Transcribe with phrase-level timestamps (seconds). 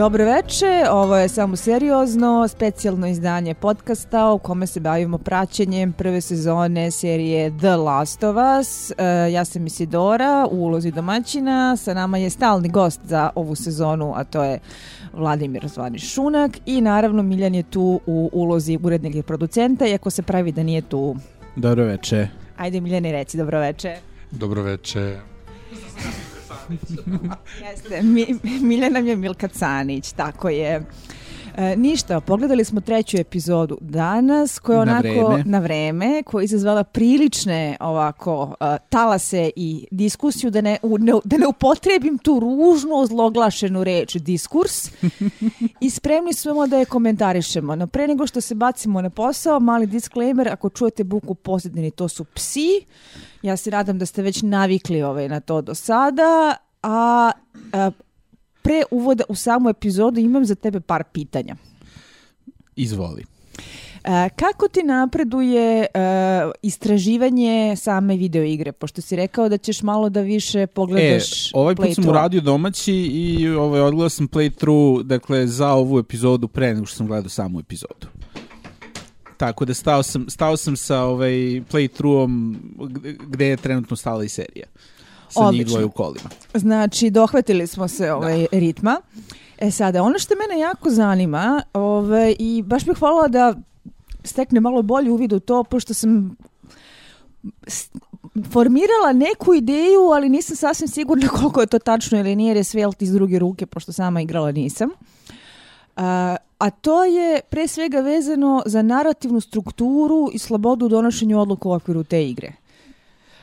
[0.00, 6.20] Dobro veče, ovo je samo seriozno, specijalno izdanje podcasta u kome se bavimo praćenjem prve
[6.20, 8.90] sezone serije The Last of Us.
[8.90, 8.94] E,
[9.32, 14.24] ja sam Isidora u ulozi domaćina, sa nama je stalni gost za ovu sezonu, a
[14.24, 14.58] to je
[15.12, 20.22] Vladimir Zvani Šunak i naravno Miljan je tu u ulozi urednika i producenta, iako se
[20.22, 21.16] pravi da nije tu.
[21.56, 22.28] Dobro veče.
[22.56, 23.96] Ajde Miljane, reci dobro veče.
[24.30, 25.16] Dobro veče.
[27.70, 28.26] Jeste, Mi,
[28.60, 30.82] Miljana je Milka Canić, tako je.
[31.56, 35.44] E, ništa, pogledali smo treću epizodu danas, koja je Na onako vreme.
[35.46, 41.12] na vreme, koja je izazvala prilične ovako uh, talase i diskusiju, da ne, u, ne,
[41.24, 44.90] da ne upotrebim tu ružnu, zloglašenu reč, diskurs.
[45.80, 47.76] I spremni smo da je komentarišemo.
[47.76, 52.08] No pre nego što se bacimo na posao, mali disclaimer, ako čujete buku pozadini, to
[52.08, 52.84] su psi.
[53.42, 56.56] Ja se nadam da ste već navikli ovaj, na to do sada.
[56.82, 57.30] A,
[57.72, 57.90] a
[58.62, 61.56] pre uvoda u samu epizodu imam za tebe par pitanja.
[62.76, 63.24] Izvoli.
[64.04, 65.86] E, kako ti napreduje e,
[66.62, 68.72] istraživanje same videoigre?
[68.72, 72.94] Pošto si rekao da ćeš malo da više E, pogledaš ovaj put sam uradio domaći
[72.94, 77.60] i ovaj, odgledao sam playthrough dakle, za ovu epizodu pre nego što sam gledao samu
[77.60, 78.19] epizodu.
[79.40, 81.32] Tako da stao sam, stao sam sa ovaj
[81.72, 82.56] playthroughom
[83.26, 84.66] gde- je trenutno stala i serija.
[85.28, 85.70] Sa njih Odlično.
[85.70, 86.30] dvoje u kolima.
[86.54, 89.00] Znači, dohvatili smo se ovaj ritma.
[89.58, 93.54] E sada, ono što mene jako zanima, ovaj, i baš bih hvala da
[94.24, 96.36] stekne malo bolji uvid u to, pošto sam
[98.52, 102.64] formirala neku ideju, ali nisam sasvim sigurna koliko je to tačno ili nije, jer je
[102.64, 104.90] sve iz druge ruke, pošto sama igrala nisam.
[106.00, 111.68] A, a to je pre svega vezano za narativnu strukturu i slobodu u donošenju odluka
[111.68, 112.52] u okviru te igre.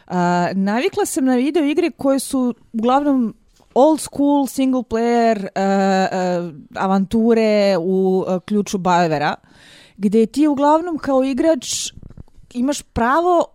[0.08, 3.34] A, navikla sam na video igre koje su uglavnom
[3.74, 9.36] old school, single player, uh, uh, avanture u uh, ključu Bajevera,
[9.98, 11.92] gde ti uglavnom kao igrač
[12.54, 13.46] imaš pravo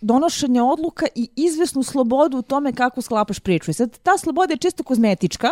[0.00, 3.70] donošenja odluka i izvesnu slobodu u tome kako sklapaš priču.
[3.70, 5.48] I sad ta sloboda je često kozmetička,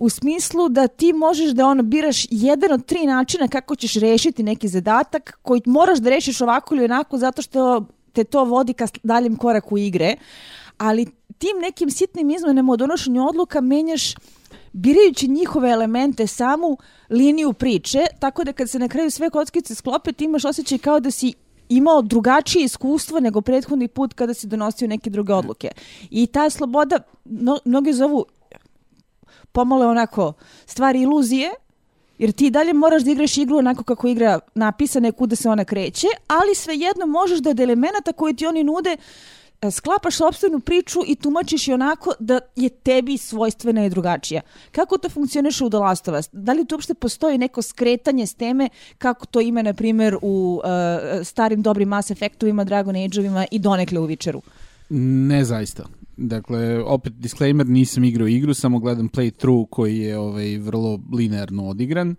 [0.00, 4.42] u smislu da ti možeš da ono biraš jedan od tri načina kako ćeš rešiti
[4.42, 8.86] neki zadatak koji moraš da rešiš ovako ili onako zato što te to vodi ka
[9.02, 10.16] daljem koraku igre,
[10.78, 11.06] ali
[11.38, 14.14] tim nekim sitnim izmenama u donošenju odluka menjaš
[14.72, 16.76] birajući njihove elemente samu
[17.10, 21.00] liniju priče, tako da kad se na kraju sve kockice sklope, ti imaš osjećaj kao
[21.00, 21.32] da si
[21.68, 25.70] imao drugačije iskustvo nego prethodni put kada si donosio neke druge odluke.
[26.10, 28.26] I ta sloboda, no, mnogi zovu
[29.52, 30.32] pomalo onako
[30.66, 31.50] stvari iluzije,
[32.20, 35.64] jer ti dalje moraš da igraš igru onako kako igra napisana i kuda se ona
[35.64, 38.96] kreće, ali svejedno možeš da od elemenata koje ti oni nude
[39.62, 44.40] e, sklapaš sopstvenu priču i tumačiš je onako da je tebi svojstvena i drugačija.
[44.72, 45.78] Kako to funkcioniše u The?
[46.32, 48.68] Da li tu uopšte postoji neko skretanje s teme
[48.98, 54.00] kako to ima, na primjer, u uh, starim dobrim Mass Effectovima, Dragon Age-ovima i donekle
[54.00, 54.40] u Witcheru?
[54.90, 55.99] Ne zaista.
[56.22, 62.16] Dakle, opet disclaimer, nisam igrao igru, samo gledam playthrough koji je ovaj, vrlo linearno odigran.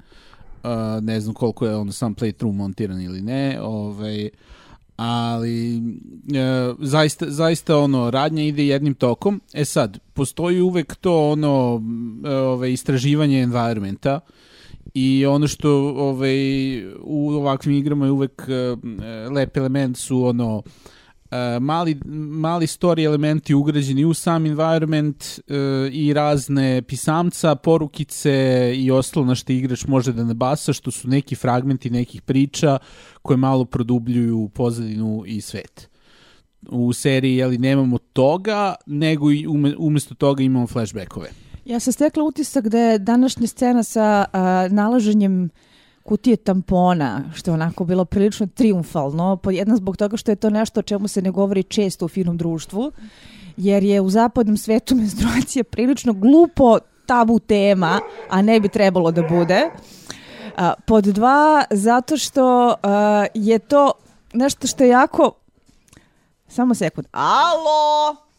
[0.63, 0.69] Uh,
[1.03, 4.29] ne znam koliko je ono sam playthrough montiran ili ne, ovaj,
[4.95, 9.41] ali e, zaista, zaista ono, radnja ide jednim tokom.
[9.53, 14.19] E sad, postoji uvek to ono m, ovaj, istraživanje environmenta
[14.94, 16.35] i ono što ovaj,
[17.03, 18.75] u ovakvim igrama je uvek e,
[19.29, 21.00] lep element su ono e,
[21.59, 25.53] mali, mali story elementi ugrađeni u sam environment e,
[25.91, 31.35] i razne pisamca, porukice i ostalo na što igrač može da nabasa, što su neki
[31.35, 32.78] fragmenti nekih priča
[33.22, 35.89] koje malo produbljuju pozadinu i svet.
[36.69, 41.29] U seriji jeli, nemamo toga, nego i ume, umesto toga imamo flashbackove.
[41.66, 45.49] Ja sam stekla utisak da je današnja scena sa a, nalaženjem
[46.03, 50.49] kutije tampona, što je onako bilo prilično triumfalno, pod jedna zbog toga što je to
[50.49, 52.91] nešto o čemu se ne govori često u finom društvu,
[53.57, 57.99] jer je u zapadnom svetu menstruacija prilično glupo tabu tema,
[58.29, 59.69] a ne bi trebalo da bude.
[60.85, 62.75] Pod dva, zato što
[63.33, 63.91] je to
[64.33, 65.31] nešto što je jako...
[66.47, 67.07] Samo sekund.
[67.11, 68.30] Alo!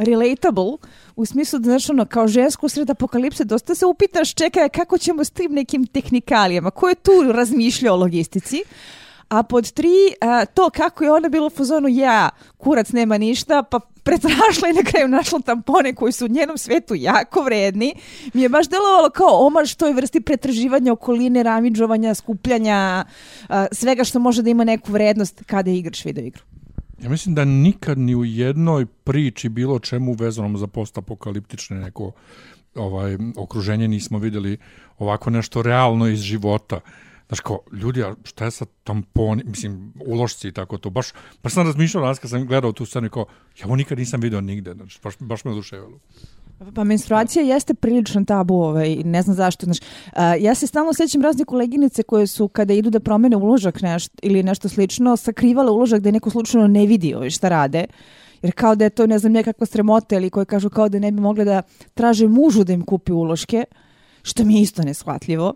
[0.00, 0.76] Relatable
[1.16, 5.24] u smislu da znaš ono kao žensko sred apokalipse dosta se upitaš čekaj kako ćemo
[5.24, 6.70] s tim nekim tehnikalijama?
[6.70, 8.62] Ko je tu razmišljao o logistici?
[9.28, 13.62] A pod tri a, to kako je ona bila u fazonu ja kurac nema ništa
[13.62, 17.94] pa pretrašla i na kraju našla tampone koji su u njenom svetu jako vredni.
[18.34, 23.04] Mi je baš delovalo kao omaž toj vrsti pretraživanja okoline, ramidžovanja, skupljanja
[23.48, 26.49] a, svega što može da ima neku vrednost kada igraš video igru
[27.02, 32.12] Ja mislim da nikad ni u jednoj priči bilo čemu vezanom za postapokaliptične neko
[32.74, 34.58] ovaj, okruženje nismo videli
[34.98, 36.80] ovako nešto realno iz života.
[37.28, 41.06] Znaš, kao, ljudi, a šta je sa tamponi, mislim, ulošci i tako to, baš,
[41.42, 43.26] baš sam razmišljao danas kad sam gledao tu scenu i kao,
[43.60, 45.98] ja ovo nikad nisam video nigde, znači, baš, baš me oduševilo.
[46.74, 49.64] Pa menstruacija jeste prilično tabu, ovaj, ne znam zašto.
[49.66, 49.78] Znaš,
[50.12, 54.16] a, ja se stalno sećam razne koleginice koje su kada idu da promene uložak nešto,
[54.22, 57.84] ili nešto slično, sakrivale uložak da je neko slučajno ne vidi ovaj, šta rade.
[58.42, 61.12] Jer kao da je to, ne znam, nekakva stremota ili koje kažu kao da ne
[61.12, 61.62] bi mogle da
[61.94, 63.64] traže mužu da im kupi uloške,
[64.22, 65.54] što mi je isto neshvatljivo.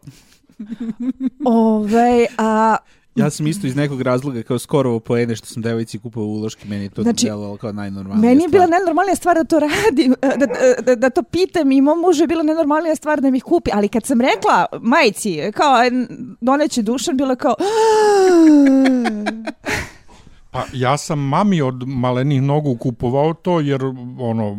[1.45, 2.77] Ove, a
[3.15, 6.85] Ja sam isto iz nekog razloga kao skoro poene što sam devojci kupao uloške, meni
[6.85, 8.79] je to Znači, delovalo kao najnormalnija Meni je bila stvar.
[8.79, 10.47] najnormalnija stvar da to radi, da,
[10.83, 13.71] da, da to pitam i mom mužu je bila najnormalnija stvar da mi ih kupi,
[13.75, 15.75] ali kad sam rekla majici, kao
[16.41, 17.55] doneće dušan, bilo je kao
[20.51, 23.81] Pa ja sam mami od malenih nogu kupovao to, jer
[24.19, 24.57] ono,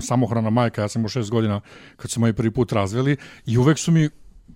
[0.00, 1.60] samohrana majka, ja sam imao šest godina
[1.96, 3.16] kad su moji prvi put razveli
[3.46, 4.08] i uvek su mi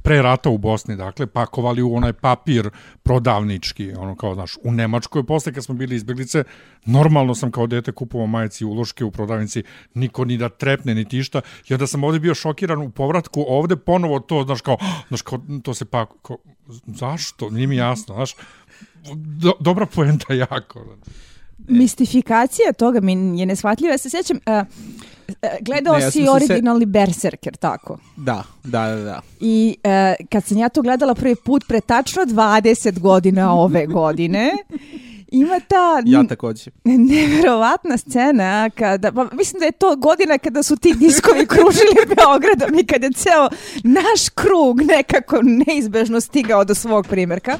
[0.02, 2.70] pre rata u Bosni, dakle, pakovali u onaj papir
[3.02, 6.44] prodavnički, ono kao, znaš, u Nemačkoj, posle kad smo bili izbeglice,
[6.84, 9.62] normalno sam kao dete kupovao majici uloške u prodavnici,
[9.94, 13.76] niko ni da trepne, ni tišta, i onda sam ovde bio šokiran u povratku, ovde
[13.76, 14.76] ponovo to, znaš, kao,
[15.08, 16.36] znaš, kao, to se pa, kao,
[16.86, 18.34] zašto, nije mi jasno, znaš,
[19.14, 20.96] do, dobra poenta jako.
[21.68, 23.92] Mistifikacija toga mi je neshvatljiva.
[23.92, 24.66] Ja se sjećam, uh,
[25.60, 27.98] gledao Ne, ja si se originalni Berserker, tako?
[28.16, 29.20] Da, da, da, da.
[29.40, 34.52] I e, kad sam ja to gledala prvi put pre tačno 20 godina ove godine,
[35.28, 36.70] ima ta Ja takođe.
[36.84, 42.78] neverovatna scena kada, pa mislim da je to godina kada su ti diskovi kružili Beogradom
[42.78, 43.48] i kada je ceo
[43.84, 47.58] naš krug nekako neizbežno stigao do svog primjerka.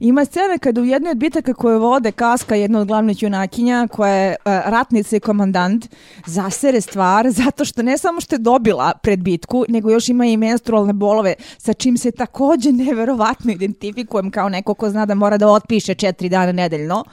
[0.00, 4.14] Ima scena kada u jednoj od bitaka koje vode Kaska, jedna od glavnih junakinja, koja
[4.14, 5.86] je e, ratnica i komandant,
[6.26, 10.36] zasere stvar zato što ne samo što je dobila pred bitku, nego još ima i
[10.36, 15.48] menstrualne bolove, sa čim se takođe neverovatno identifikujem kao neko ko zna da mora da
[15.48, 17.04] otpiše četiri dana nedeljno.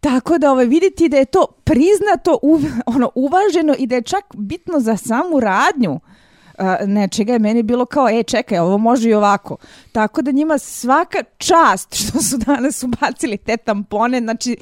[0.00, 2.60] Tako da ovaj, vidite da je to priznato, uv,
[2.94, 6.00] ono, uvaženo i da je čak bitno za samu radnju
[6.86, 9.56] nečega je meni bilo kao, e, čekaj, ovo može i ovako.
[9.92, 14.56] Tako da njima svaka čast što su danas ubacili te tampone, znači,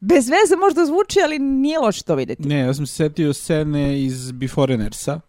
[0.00, 2.48] bez veze možda zvuči, ali nije loše to vidjeti.
[2.48, 5.20] Ne, ja sam se setio scene iz Beforeigners-a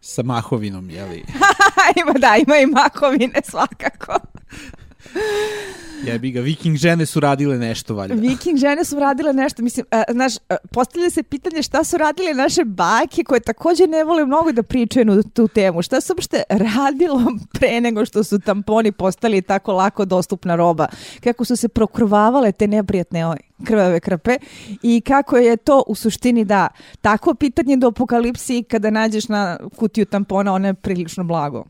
[0.00, 1.24] sa Mahovinom, jeli?
[2.02, 4.12] ima, da, ima i makovine svakako.
[6.06, 8.14] Jebi ga, viking žene su radile nešto, valjda.
[8.14, 12.34] Viking žene su radile nešto, mislim, a, znaš, a, postavlja se pitanje šta su radile
[12.34, 15.82] naše bake koje takođe ne vole mnogo da pričaju na tu temu.
[15.82, 20.86] Šta se uopšte radilo pre nego što su tamponi postali tako lako dostupna roba?
[21.20, 24.36] Kako su se prokrvavale te neprijatne ovaj, krvave krpe
[24.82, 26.68] i kako je to u suštini da
[27.00, 31.64] tako pitanje do apokalipsi kada nađeš na kutiju tampona, ono je prilično blago.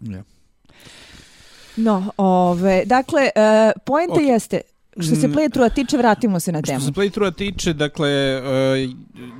[0.00, 0.22] Ja.
[1.76, 3.30] No, ove, dakle, e,
[3.84, 4.20] poenta Ok.
[4.22, 4.60] jeste,
[4.98, 5.32] što se Mm.
[5.32, 6.80] playthrougha tiče, vratimo se na Što temu.
[6.80, 8.88] se playthrougha tiče, dakle, e,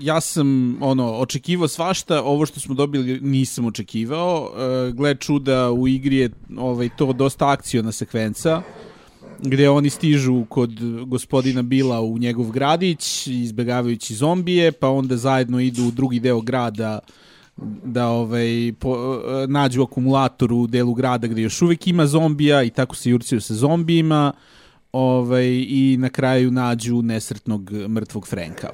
[0.00, 0.47] ja sam
[0.80, 4.50] ono, očekivao svašta, ovo što smo dobili nisam očekivao.
[4.88, 8.62] E, Gle čuda, u igri je ovaj, to dosta akciona sekvenca,
[9.40, 10.71] gde oni stižu kod
[11.06, 16.99] gospodina Bila u njegov gradić, izbegavajući zombije, pa onda zajedno idu u drugi deo grada
[17.85, 22.71] da ovaj po, e, nađu akumulator u delu grada gde još uvek ima zombija i
[22.71, 24.32] tako se jurcaju sa zombijima
[24.92, 28.68] ovaj, i na kraju nađu nesretnog mrtvog Frenka.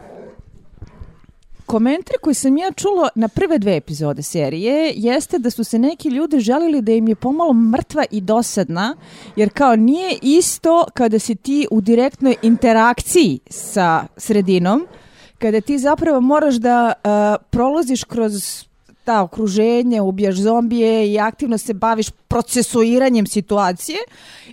[1.67, 6.09] Komentar koji sam ja čula na prve dve epizode serije jeste da su se neki
[6.09, 8.97] ljudi želili da im je pomalo mrtva i dosadna,
[9.37, 14.87] jer kao nije isto kada si ti u direktnoj interakciji sa sredinom,
[15.39, 18.68] kada ti zapravo moraš da uh, prolaziš kroz
[19.09, 23.99] ta okruženje, ubijaš zombije i aktivno se baviš procesuiranjem situacije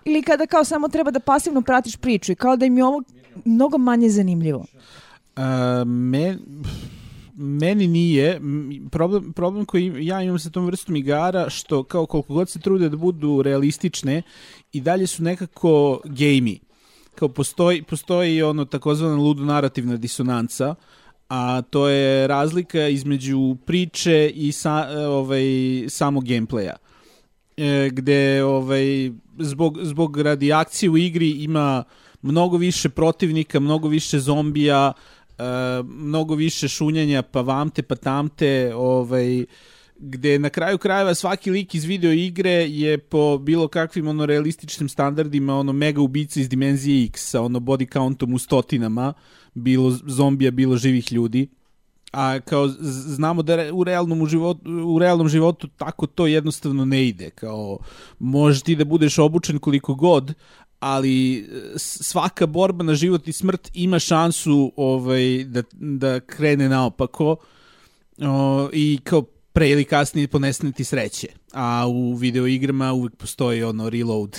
[0.05, 3.03] ili kada kao samo treba da pasivno pratiš priču i kao da im je ovo
[3.45, 4.59] mnogo manje zanimljivo.
[4.59, 5.43] Uh,
[5.87, 6.39] men,
[7.35, 8.41] meni nije
[8.91, 12.89] problem, problem koji ja imam sa tom vrstom igara što kao koliko god se trude
[12.89, 14.21] da budu realistične
[14.71, 16.59] i dalje su nekako gamey
[17.15, 20.75] kao postoji, postoji ono takozvana ludonarativna disonanca
[21.29, 25.43] a to je razlika između priče i sa, e, ovaj,
[25.87, 26.75] samog gameplaya
[27.57, 31.83] e, gde ovaj, zbog, zbog radi akcije u igri ima
[32.21, 34.93] mnogo više protivnika, mnogo više zombija,
[35.37, 35.43] e,
[35.83, 39.45] mnogo više šunjanja pa vamte pa tamte, ovaj,
[39.97, 44.89] gde na kraju krajeva svaki lik iz video igre je po bilo kakvim ono realističnim
[44.89, 49.13] standardima ono mega ubica iz dimenzije X sa ono body countom u stotinama,
[49.53, 51.47] bilo zombija, bilo živih ljudi
[52.15, 57.07] a kao znamo da u realnom, u, životu, u realnom životu tako to jednostavno ne
[57.07, 57.29] ide.
[57.29, 57.77] Kao,
[58.19, 60.33] možeš ti da budeš obučen koliko god,
[60.79, 67.35] ali svaka borba na život i smrt ima šansu ovaj, da, da krene naopako
[68.21, 69.21] o, i kao
[69.55, 71.27] pre ili kasnije ponesne ti sreće.
[71.53, 74.37] A u videoigrama uvek postoji ono reload,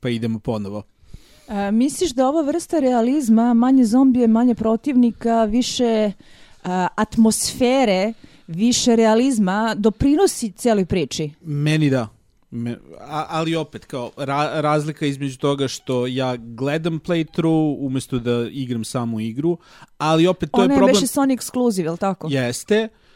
[0.00, 0.82] pa idemo ponovo.
[1.48, 6.12] A, misliš da ova vrsta realizma, manje zombije, manje protivnika, više
[6.64, 8.12] a, atmosfere,
[8.46, 11.30] više realizma, doprinosi cijeloj priči?
[11.40, 12.08] Meni da.
[12.50, 18.48] Me, a, ali opet, kao ra, razlika između toga što ja gledam playthrough umesto da
[18.50, 19.58] igram samu igru,
[19.98, 20.94] ali opet to Ona je je problem...
[20.94, 22.28] beše Sony Exclusive, je li tako?
[22.30, 22.88] Jeste.
[22.92, 23.07] Uh,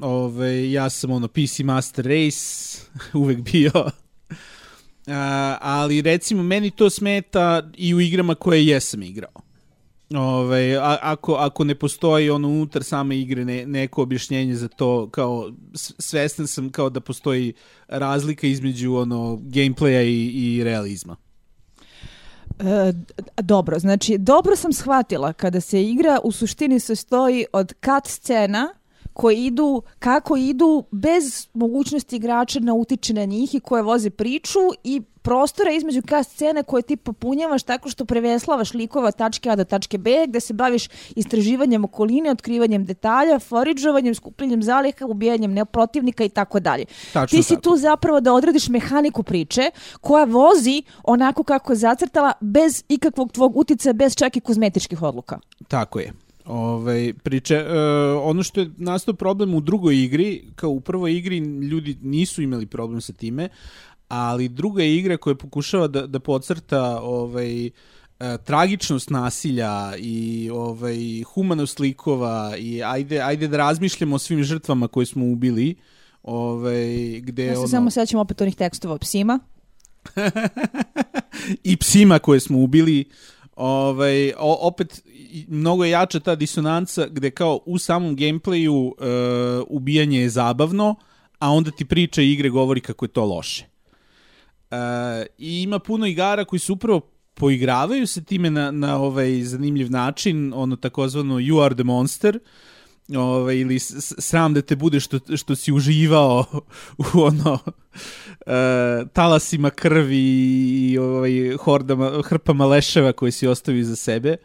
[0.00, 2.80] ove, ja sam ono PC Master Race
[3.22, 3.72] uvek bio.
[5.06, 5.14] Uh,
[5.60, 9.44] ali recimo meni to smeta i u igrama koje jesam igrao.
[10.14, 15.08] Ove, a, ako, ako ne postoji ono unutar same igre ne, neko objašnjenje za to
[15.10, 15.52] kao
[15.98, 17.52] svestan sam kao da postoji
[17.88, 21.16] razlika između ono gameplaya i, i realizma.
[22.58, 22.92] E,
[23.42, 28.74] dobro, znači dobro sam shvatila kada se igra u suštini sastoji od cut scena
[29.14, 34.58] koje idu, kako idu bez mogućnosti igrača da utiče na njih i koje voze priču
[34.84, 39.56] i prostora između cut scene koje ti popunjavaš tako što preveslavaš likova od tačke A
[39.56, 46.24] do tačke B gde se baviš istraživanjem okoline, otkrivanjem detalja, foridžovanjem, skupljanjem zaliha, ubijanjem neprotivnika
[46.24, 46.84] i tako dalje.
[47.30, 47.62] Ti si tako.
[47.62, 53.56] tu zapravo da odradiš mehaniku priče koja vozi onako kako je zacrtala bez ikakvog tvog
[53.56, 55.38] uticaja, bez čak i kozmetičkih odluka.
[55.68, 56.23] Tako je.
[56.44, 57.68] Ovaj priče uh,
[58.22, 62.66] ono što je nastao problem u drugoj igri, kao u prvoj igri ljudi nisu imali
[62.66, 63.48] problem sa time,
[64.08, 67.70] ali druga je igra koja pokušava da da podcrta ovaj e,
[68.44, 75.06] tragičnost nasilja i ovaj humanost likova i ajde ajde da razmišljamo o svim žrtvama koje
[75.06, 75.74] smo ubili
[76.22, 79.38] ovaj gde Ja se ono samo sećam opet onih tekstova o psima.
[81.62, 83.04] i psima koje smo ubili
[83.56, 85.02] ovaj, o, opet
[85.34, 88.94] i- mnogo je jača ta disonanca gde kao u samom gameplayu uh,
[89.68, 90.94] ubijanje je zabavno,
[91.38, 93.64] a onda ti priča igre govori kako je to loše.
[94.70, 94.76] Uh,
[95.38, 97.00] I ima puno igara koji su upravo
[97.34, 102.38] poigravaju se time na, na ovaj zanimljiv način, ono takozvano you are the monster,
[103.16, 103.78] ovaj, ili
[104.18, 106.44] sram da te bude što, što si uživao
[107.14, 107.58] u ono
[108.46, 108.52] e,
[109.12, 110.24] talasima krvi
[110.90, 114.36] i ovaj, hordama, hrpama leševa koje si ostavio za sebe.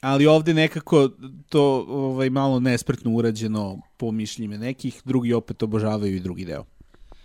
[0.00, 1.08] Ali ovde nekako
[1.48, 6.64] to ovaj malo nespretno urađeno po mišljime nekih, drugi opet obožavaju i drugi deo.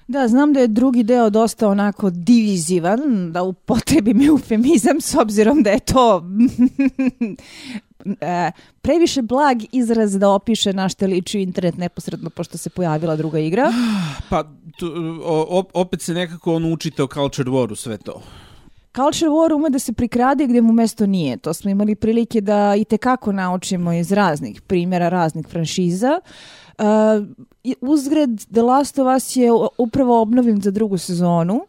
[0.08, 5.70] Da, znam da je drugi deo dosta onako divizivan, da upotrebim eufemizam s obzirom da
[5.70, 6.24] je to
[8.22, 8.52] e,
[8.82, 13.72] previše blag izraz da opiše na što liči internet neposredno pošto se pojavila druga igra.
[14.30, 14.44] Pa
[14.80, 18.22] tu, o, op- opet se nekako on učite o Culture Waru sve to.
[18.96, 21.38] Culture War ume da se prikrade gde mu mesto nije.
[21.38, 26.20] To smo imali prilike da i tekako naučimo iz raznih primjera, raznih franšiza.
[26.78, 26.86] Uh,
[27.82, 31.62] uzgred The Last of Us je upravo obnovljen za drugu sezonu,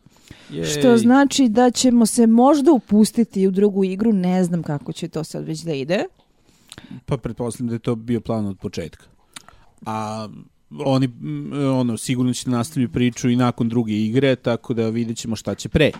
[0.73, 0.99] što Jej.
[0.99, 5.45] znači da ćemo se možda upustiti u drugu igru, ne znam kako će to sad
[5.45, 6.04] već da ide.
[7.07, 9.04] Pa pretpostavljam da je to bio plan od početka.
[9.87, 10.28] A
[10.85, 15.37] oni, mm, ono, sigurno će nastaviti priču i nakon druge igre, tako da vidjet ćemo
[15.37, 15.90] šta će pre.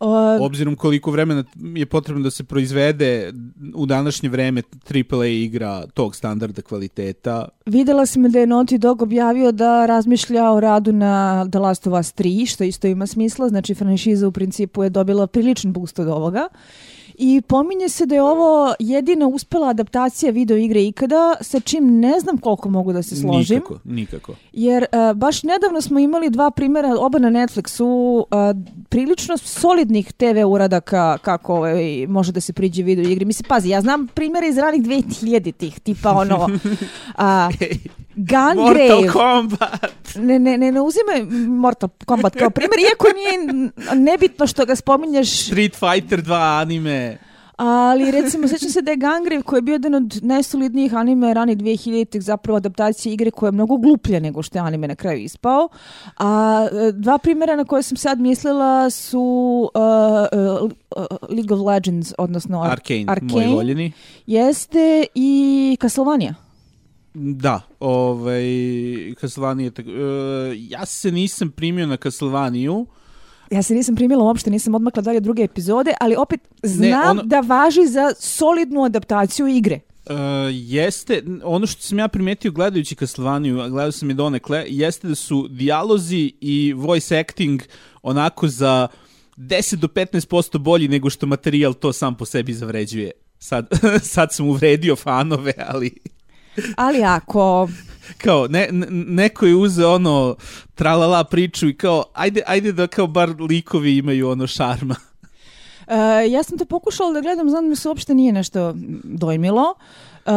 [0.00, 3.32] Uh, Obzirom koliko vremena je potrebno da se proizvede
[3.74, 9.52] u današnje vreme AAA igra tog standarda kvaliteta, Videla sam da je Naughty Dog objavio
[9.52, 13.74] da razmišlja o radu na The Last of Us 3, što isto ima smisla, znači
[13.74, 16.48] franšiza u principu je dobila priličan boost od ovoga.
[17.20, 22.20] I pominje se da je ovo jedina uspela adaptacija video igre ikada, sa čim ne
[22.20, 23.56] znam koliko mogu da se složim.
[23.56, 24.34] nikako, nikako.
[24.52, 28.26] Jer uh, baš nedavno smo imali dva primjera, oba na Netflixu, uh,
[28.88, 33.24] prilično solidnih TV uradaka kako ovaj, može da se priđe video igri.
[33.24, 36.48] Mislim, pazi, ja znam primjere iz ranih 2000-ih, tipa ono...
[37.16, 37.50] a,
[38.18, 38.88] Gungrave.
[38.88, 40.14] Mortal Kombat!
[40.16, 45.46] Ne, ne, ne, ne uzimaj Mortal Kombat kao primjer, iako nije nebitno što ga spominješ,
[45.46, 47.18] Street Fighter 2 anime.
[47.56, 51.56] ali recimo sećam se da je Gungrave koji je bio jedan od najsolidnijih anime rani
[51.56, 55.68] 2000-ih zapravo adaptacije igre koja je mnogo gluplja nego što je anime na kraju ispao.
[56.18, 59.20] A e, dva primjera na koje sam sad mislila su
[59.74, 59.80] uh,
[60.60, 60.70] uh,
[61.30, 63.32] League of Legends, odnosno Ar- Arcane, Arcane.
[63.32, 63.92] moj voljeni.
[64.26, 66.34] jeste i Castlevania.
[67.20, 68.44] Da, ovaj,
[69.20, 69.90] Castlevania tako...
[69.90, 72.70] e, ja se nisam primio na Castlevania,
[73.50, 77.40] Ja se nisam primila uopšte, nisam odmakla dalje druge epizode, ali opet znam ono- da
[77.40, 79.80] važi za solidnu adaptaciju igre.
[80.10, 80.14] Uh,
[80.50, 85.14] jeste, ono što sam ja primetio gledajući Castlevania, a gledao sam je donekle, jeste da
[85.14, 87.62] su dijalozi i voice acting
[88.02, 88.88] onako za
[89.36, 93.10] 10 do 15% bolji nego što materijal to sam po sebi zavređuje.
[93.38, 93.68] Sad,
[94.14, 95.94] sad sam uvredio fanove, ali...
[96.76, 97.68] Ali ako
[98.18, 100.36] kao ne, ne, neko je uzeo ono
[100.74, 104.94] tralala priču i kao ajde, ajde da kao bar likovi imaju ono šarma.
[105.86, 108.72] Uh, ja sam to pokušala da gledam, znam da mi se uopšte nije nešto
[109.04, 109.62] dojmilo.
[110.26, 110.32] Uh,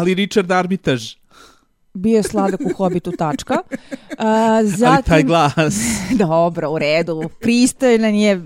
[0.00, 1.04] Ali Richard Armitage
[1.96, 3.58] bio je sladak u Hobbitu, tačka.
[3.68, 4.26] Uh,
[4.64, 5.74] zatim, Ali taj glas.
[6.26, 7.22] dobro, u redu.
[7.40, 8.42] Pristojan je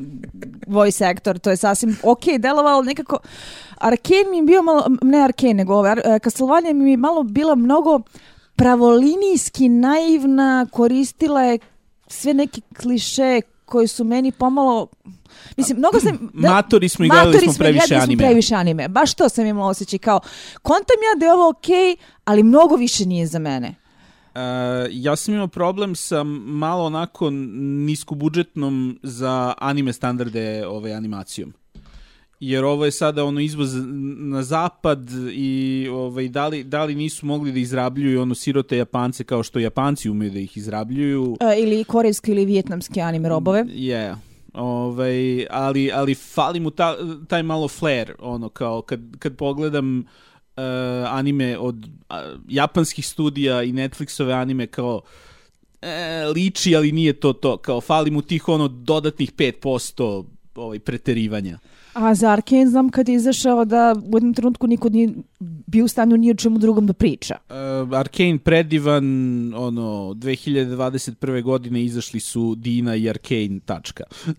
[0.66, 3.18] voice actor, to je sasvim ok, delovalo nekako...
[3.78, 8.00] Arkane mi je bio malo, ne Arkane, nego ove, Castlevania mi je malo bila mnogo
[8.56, 11.58] pravolinijski naivna, koristila je
[12.06, 14.86] sve neke kliše koji su meni pomalo
[15.56, 16.30] Mislim, mnogo sam...
[16.34, 18.24] Da, matori smo i gledali smo previše anime.
[18.24, 18.88] previše anime.
[18.88, 20.20] Baš to sam imala osjećaj kao,
[20.62, 23.74] kontam ja da je ovo okej, okay, ali mnogo više nije za mene.
[24.34, 24.40] Uh,
[24.90, 27.30] ja sam imao problem sa malo onako
[27.86, 31.54] niskobudžetnom za anime standarde ove animacijom
[32.40, 33.74] jer ovo je sada ono izvoz
[34.18, 39.24] na zapad i ovaj da li, da li nisu mogli da izrabljuju ono sirote Japance
[39.24, 43.64] kao što Japanci umeju da ih izrabljuju A, ili korejski ili vijetnamski anime robove.
[43.64, 44.14] Yeah.
[44.54, 46.96] Ovaj, ali, ali fali mu ta,
[47.28, 50.62] taj malo flair, ono, kao kad, kad pogledam uh,
[51.06, 52.16] anime od uh,
[52.48, 55.02] japanskih studija i Netflixove anime kao
[55.82, 61.58] e, liči, ali nije to to, kao fali mu tih ono dodatnih 5% ovaj, preterivanja.
[61.92, 65.88] A za Arkane znam kad je izašao da u jednom trenutku niko nije bio u
[65.88, 67.36] stanju ni o čemu drugom da priča.
[67.48, 69.04] Uh, Arkane predivan,
[69.54, 71.42] ono, 2021.
[71.42, 74.04] godine izašli su Dina i Arkane, tačka.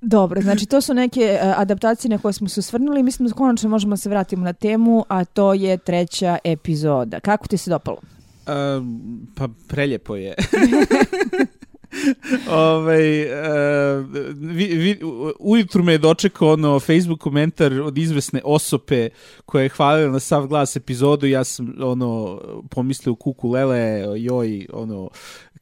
[0.00, 3.02] Dobro, znači to su neke uh, adaptacije na koje smo se osvrnuli.
[3.02, 7.20] Mislim da konačno možemo da se vratiti na temu, a to je treća epizoda.
[7.20, 7.96] Kako ti se dopalo?
[7.96, 8.84] Uh,
[9.34, 10.34] pa preljepo je.
[12.50, 15.00] ovaj, uh, vi, vi,
[15.38, 19.08] ujutru me je dočekao ono Facebook komentar od izvesne osope
[19.46, 21.26] koja je hvalila na sav glas epizodu.
[21.26, 25.10] Ja sam ono pomislio kuku lele joj ono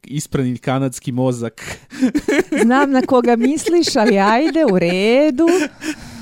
[0.03, 1.61] isprani kanadski mozak.
[2.63, 5.47] Znam na koga misliš ali ajde u redu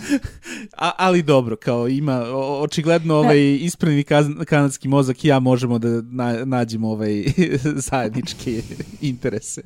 [0.77, 2.23] A, ali dobro, kao ima
[2.61, 4.03] očigledno ovaj ispreni
[4.45, 7.23] kanadski mozak i ja možemo da na, nađemo ovaj
[7.91, 8.61] zajedničke
[9.01, 9.61] interese.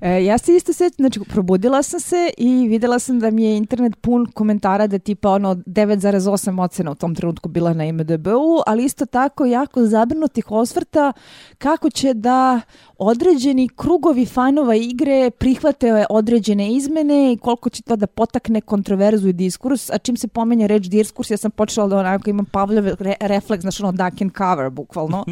[0.00, 3.56] E, ja se isto sećam, znači probudila sam se i videla sam da mi je
[3.56, 8.84] internet pun komentara da tipa ono 9,8 ocena u tom trenutku bila na IMDB-u, ali
[8.84, 11.12] isto tako jako zabrnutih osvrta
[11.58, 12.60] kako će da
[12.98, 19.32] određeni krugovi fanova igre prihvate određene izmene i koliko će to da potakne kontroverzu i
[19.32, 23.14] diskurs, a čim se pomenja reč diskurs, ja sam počela da onako imam Pavljev re
[23.20, 25.24] refleks, znači ono duck and cover, bukvalno.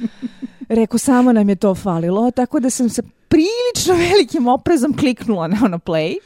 [0.68, 5.60] Reku, samo nam je to falilo, tako da sam se prilično velikim oprezom kliknula na
[5.64, 6.16] ono play.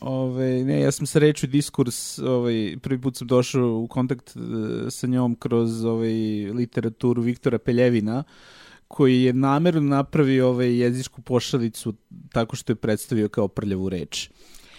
[0.00, 4.42] Ove, ne, ja sam sa reču diskurs, ovaj, prvi put sam došao u kontakt uh,
[4.90, 6.12] sa njom kroz ovaj,
[6.54, 8.24] literaturu Viktora Peljevina,
[8.88, 11.94] koji je namerno napravio ovaj, jezičku pošalicu
[12.32, 14.30] tako što je predstavio kao prljavu reč.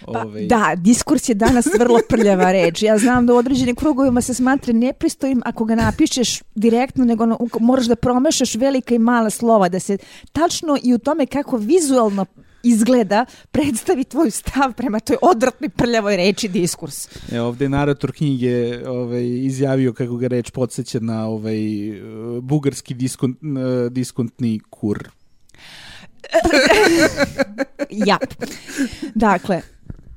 [0.05, 0.45] Pa, ovaj...
[0.45, 2.81] Da, diskurs je danas vrlo prljava reč.
[2.81, 7.37] Ja znam da u određenim krugovima se smatra nepristojim ako ga napišeš direktno, nego no,
[7.59, 9.97] moraš da promešaš velika i mala slova, da se
[10.31, 12.25] tačno i u tome kako vizualno
[12.63, 17.07] izgleda predstavi tvoj stav prema toj odvratnoj prljavoj reči diskurs.
[17.31, 21.59] E, ovde je narator knjige ovaj, izjavio kako ga reč podsjeća na ovaj,
[22.41, 23.37] bugarski diskont,
[23.91, 25.09] diskontni kur.
[28.07, 28.17] ja.
[29.15, 29.61] Dakle,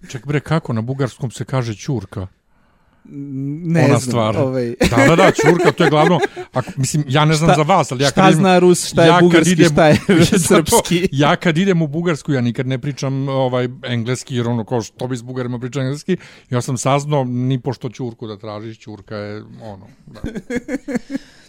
[0.09, 2.27] Ček bre, kako na bugarskom se kaže ćurka?
[3.05, 4.37] Ne Ona znam, stvar.
[4.37, 4.75] Ovaj.
[4.91, 6.21] Da, da, da, ćurka, to je glavno.
[6.53, 8.87] Ako, mislim, ja ne znam šta, za vas, ali ja kad šta idem, zna Rus,
[8.87, 9.99] šta je ja bugarski, idem, šta je
[10.49, 11.09] srpski?
[11.13, 15.07] ja kad idem u Bugarsku, ja nikad ne pričam ovaj engleski, jer ono, kao što
[15.07, 16.17] bi s Bugarima pričam engleski,
[16.51, 20.21] ja sam saznao ni pošto ćurku da tražiš, ćurka je ono, da.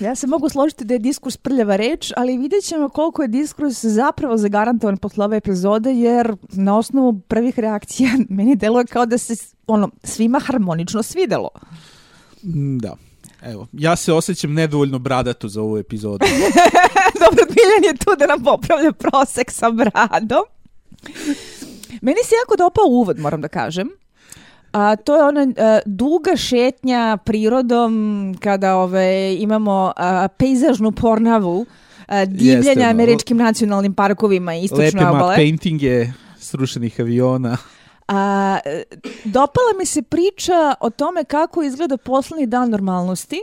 [0.00, 3.84] Ja se mogu složiti da je diskurs prljava reč, ali vidjet ćemo koliko je diskurs
[3.84, 9.34] zapravo zagarantovan posle ove epizode, jer na osnovu prvih reakcija meni deluje kao da se
[9.66, 11.50] ono, svima harmonično svidelo.
[12.42, 12.96] Mm, da.
[13.42, 16.26] Evo, ja se osjećam nedovoljno bradato za ovu epizodu.
[17.24, 20.44] Dobro, Biljan je tu da nam popravlja prosek sa bradom.
[22.00, 23.90] Meni se jako dopao uvod, moram da kažem.
[24.72, 31.66] A to je ona a, duga šetnja prirodom kada ove imamo a, pejzažnu pornavu
[32.06, 32.90] a, divljenja Jeste, no.
[32.90, 35.28] američkim nacionalnim parkovima i istočne obale.
[35.28, 37.56] Lepe painting je srušenih aviona.
[38.08, 38.82] A, e,
[39.24, 43.42] dopala mi se priča o tome kako izgleda poslednji dan normalnosti.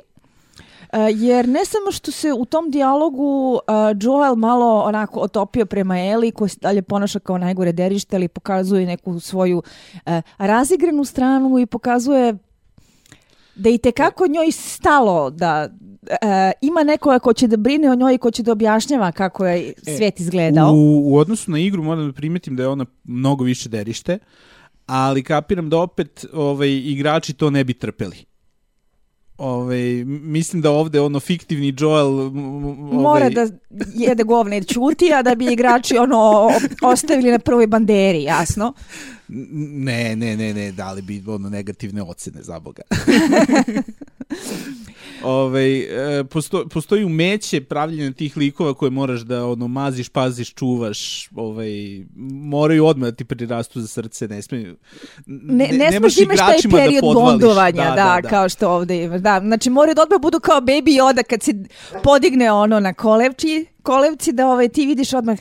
[0.95, 3.59] Uh, jer ne samo što se u tom dijalogu uh,
[4.01, 8.85] Joel malo onako otopio prema Eli, koja se dalje ponaša kao najgore derište, ali pokazuje
[8.85, 10.01] neku svoju uh,
[10.37, 12.37] razigranu stranu i pokazuje
[13.55, 15.69] da i tekako njoj stalo da
[16.07, 19.45] e, ima neko ko će da brine o njoj i ko će da objašnjava kako
[19.45, 20.71] je svet izgledao.
[20.73, 24.19] U, u odnosu na igru moram da primetim da je ona mnogo više derište,
[24.85, 28.25] ali kapiram da opet ovaj, igrači to ne bi trpeli.
[29.37, 32.29] Ove, mislim da ovde ono fiktivni Joel ove...
[33.01, 33.47] mora da
[33.93, 36.49] jede govne čuti, a da bi igrači ono
[36.81, 38.73] ostavili na prvoj banderi, jasno.
[39.27, 42.83] Ne, ne, ne, ne, dali bi ono negativne ocene za Boga.
[45.23, 51.29] Ove, e, posto, postoji umeće pravljenja tih likova koje moraš da ono maziš, paziš, čuvaš,
[51.35, 51.69] ovaj
[52.43, 54.77] moraju odmah da ti prirastu za srce, ne smeju
[55.25, 58.49] ne, ne, ne smeš imaš taj da period da bondovanja, da, da, da, da, kao
[58.49, 59.21] što ovde imaš.
[59.21, 61.53] Da, znači moraju da odmah budu kao baby Yoda kad se
[62.03, 65.37] podigne ono na kolevči, kolevci da ovaj, ti vidiš odmah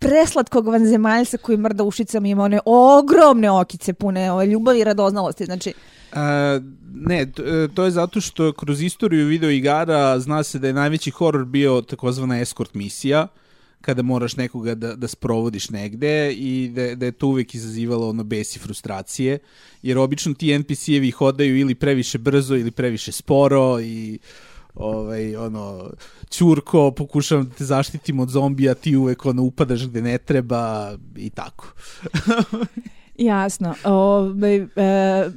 [0.00, 5.44] preslatkog vanzemaljca koji mrda ušicama ima one ogromne okice pune ove, ljubavi i radoznalosti.
[5.44, 5.72] Znači,
[6.12, 6.60] A,
[6.94, 11.10] ne, e, to je zato što kroz istoriju video igara zna se da je najveći
[11.10, 13.26] horor bio takozvana escort misija,
[13.80, 18.24] kada moraš nekoga da, da sprovodiš negde i da, da je to uvek izazivalo ono
[18.24, 19.38] bes i frustracije,
[19.82, 24.18] jer obično ti NPC-evi hodaju ili previše brzo ili previše sporo i
[24.80, 25.90] ovaj, ono,
[26.30, 31.30] čurko, pokušavam da te zaštitim od zombija, ti uvek ono, upadaš gde ne treba i
[31.30, 31.66] tako.
[33.18, 33.74] Jasno.
[33.84, 35.30] Ove, e,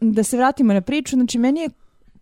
[0.00, 1.70] da se vratimo na priču, znači meni je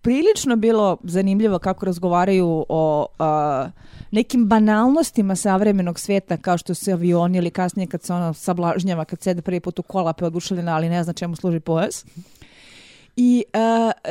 [0.05, 3.69] prilično bilo zanimljivo kako razgovaraju o a,
[4.11, 9.23] nekim banalnostima savremenog sveta kao što se avioni ili kasnije kad se ono sablažnjava, kad
[9.23, 12.05] sede prvi put u kolape oduševljena, ali ne zna čemu služi pojas.
[13.17, 14.11] I a, a,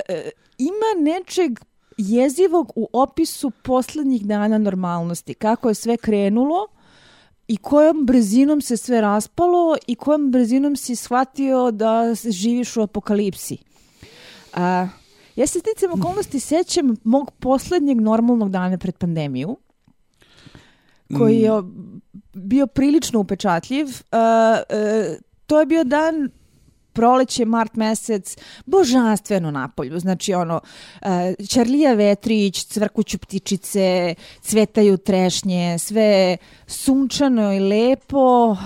[0.57, 1.59] ima nečeg
[1.97, 6.67] jezivog u opisu poslednjih dana normalnosti, kako je sve krenulo
[7.47, 13.57] i kojom brzinom se sve raspalo i kojom brzinom si shvatio da živiš u apokalipsi.
[14.53, 14.87] A,
[15.35, 19.57] ja se sticam okolnosti sećam mog poslednjeg normalnog dana pred pandemiju,
[21.17, 21.51] koji je
[22.33, 23.87] bio prilično upečatljiv.
[24.11, 24.17] A,
[24.69, 26.29] a, to je bio dan
[26.93, 29.99] proleće, mart mesec, božanstveno napolju.
[29.99, 30.61] Znači, ono,
[31.01, 31.07] uh,
[31.49, 38.57] Čarlija vetrić, cvrkuću ptičice, cvetaju trešnje, sve sunčano i lepo, uh,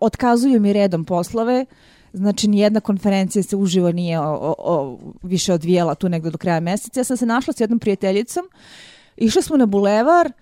[0.00, 1.66] otkazuju mi redom poslove,
[2.12, 6.60] Znači, nijedna konferencija se uživo nije o, o, o, više odvijela tu negde do kraja
[6.60, 7.00] meseca.
[7.00, 8.44] Ja sam se našla s jednom prijateljicom,
[9.16, 10.32] išli smo na bulevar,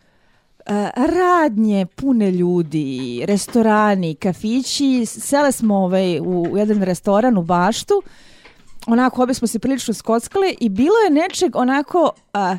[0.95, 8.03] radnje pune ljudi, restorani, kafići, sele smo ovaj, u, u jedan restoran u Baštu,
[8.87, 12.57] onako obe smo se prilično skockali i bilo je nečeg onako a,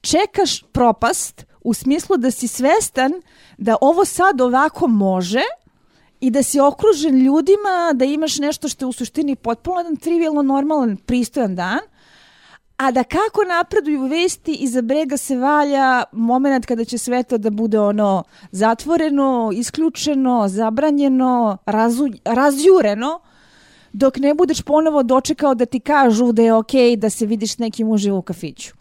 [0.00, 3.12] čekaš propast u smislu da si svestan
[3.58, 5.42] da ovo sad ovako može
[6.20, 10.42] i da si okružen ljudima, da imaš nešto što je u suštini potpuno jedan trivialno
[10.42, 11.80] normalan, pristojan dan–
[12.80, 17.50] a da kako napreduju vesti iza brega se valja moment kada će sve to da
[17.50, 23.20] bude ono zatvoreno, isključeno, zabranjeno, razu, razjureno,
[23.92, 27.58] dok ne budeš ponovo dočekao da ti kažu da je okej okay da se vidiš
[27.58, 28.72] nekim uživo u kafiću.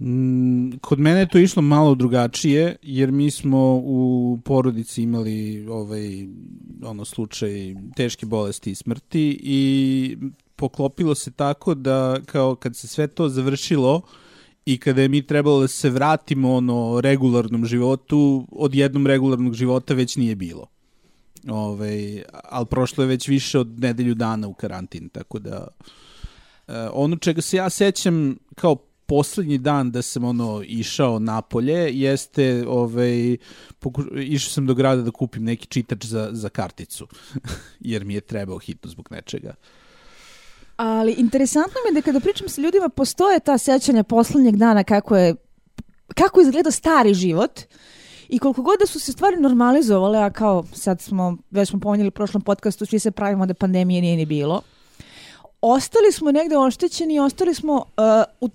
[0.00, 6.26] Mm, kod mene je to išlo malo drugačije, jer mi smo u porodici imali ovaj,
[6.84, 10.16] ono slučaj teške bolesti i smrti i
[10.60, 14.02] poklopilo se tako da kao kad se sve to završilo
[14.66, 19.94] i kada je mi trebalo da se vratimo ono regularnom životu, od jednom regularnog života
[19.94, 20.66] već nije bilo.
[21.48, 25.68] Ove, ali prošlo je već više od nedelju dana u karantin, tako da
[26.68, 32.64] e, ono čega se ja sećam kao poslednji dan da sam ono išao napolje jeste
[32.68, 33.36] ovaj
[34.22, 37.08] išao sam do grada da kupim neki čitač za za karticu
[37.90, 39.54] jer mi je trebao hitno zbog nečega.
[40.82, 45.16] Ali interesantno mi je da kada pričam sa ljudima postoje ta sećanja poslednjeg dana kako
[45.16, 45.34] je
[46.14, 47.60] kako izgleda stari život
[48.28, 52.08] i koliko god da su se stvari normalizovale, a kao sad smo, već smo pomenjali
[52.08, 54.62] u prošlom podcastu, svi se pravimo da pandemije nije ni bilo,
[55.60, 57.84] ostali smo negde oštećeni i ostali smo uh,
[58.40, 58.50] u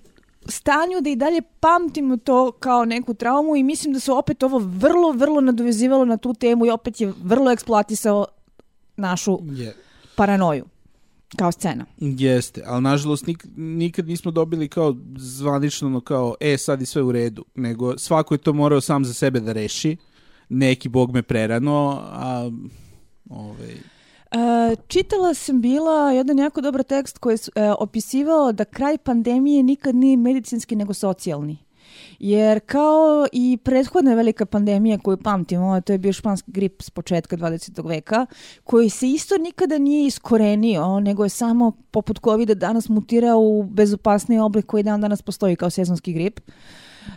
[0.48, 4.58] stanju da i dalje pamtimo to kao neku traumu i mislim da se opet ovo
[4.58, 8.26] vrlo, vrlo nadovezivalo na tu temu i opet je vrlo eksploatisao
[8.96, 9.72] našu yeah.
[10.16, 10.64] paranoju
[11.36, 11.84] kao scena.
[11.98, 17.02] Jeste, ali nažalost nik, nikad nismo dobili kao zvanično ono kao, e sad je sve
[17.02, 19.96] u redu, nego svako je to morao sam za sebe da reši,
[20.48, 22.50] neki bog me prerano, a
[23.30, 23.76] Ovaj,
[24.30, 29.62] E, čitala sam bila jedan jako dobar tekst koji je e, opisivao da kraj pandemije
[29.62, 31.58] nikad nije medicinski nego socijalni.
[32.18, 37.36] Jer kao i prethodna velika pandemija koju pamtimo, to je bio španski grip s početka
[37.36, 37.88] 20.
[37.88, 38.26] veka,
[38.64, 44.38] koji se isto nikada nije iskorenio, nego je samo poput covid danas mutirao u bezopasniji
[44.38, 46.40] oblik koji dan danas postoji kao sezonski grip.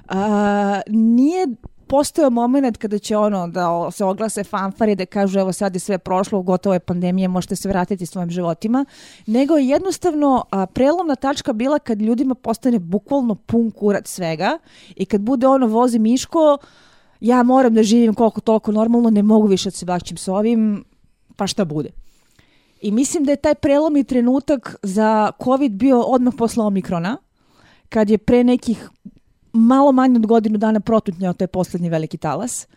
[0.08, 1.48] A, nije
[1.90, 5.98] postojao moment kada će ono da se oglase fanfare da kažu evo sad je sve
[5.98, 8.86] prošlo, gotovo je pandemija, možete se vratiti svojim životima,
[9.28, 14.58] nego je jednostavno a, prelomna tačka bila kad ljudima postane bukvalno pun kurat svega
[14.96, 16.58] i kad bude ono vozi Miško,
[17.20, 20.84] ja moram da živim koliko toliko normalno, ne mogu više da se bakćim s ovim,
[21.36, 21.90] pa šta bude.
[22.82, 27.18] I mislim da je taj prelomni trenutak za COVID bio odmah posle Omikrona,
[27.90, 28.90] kad je pre nekih
[29.54, 32.68] malo manje od godinu dana protutnjao taj poslednji veliki talas.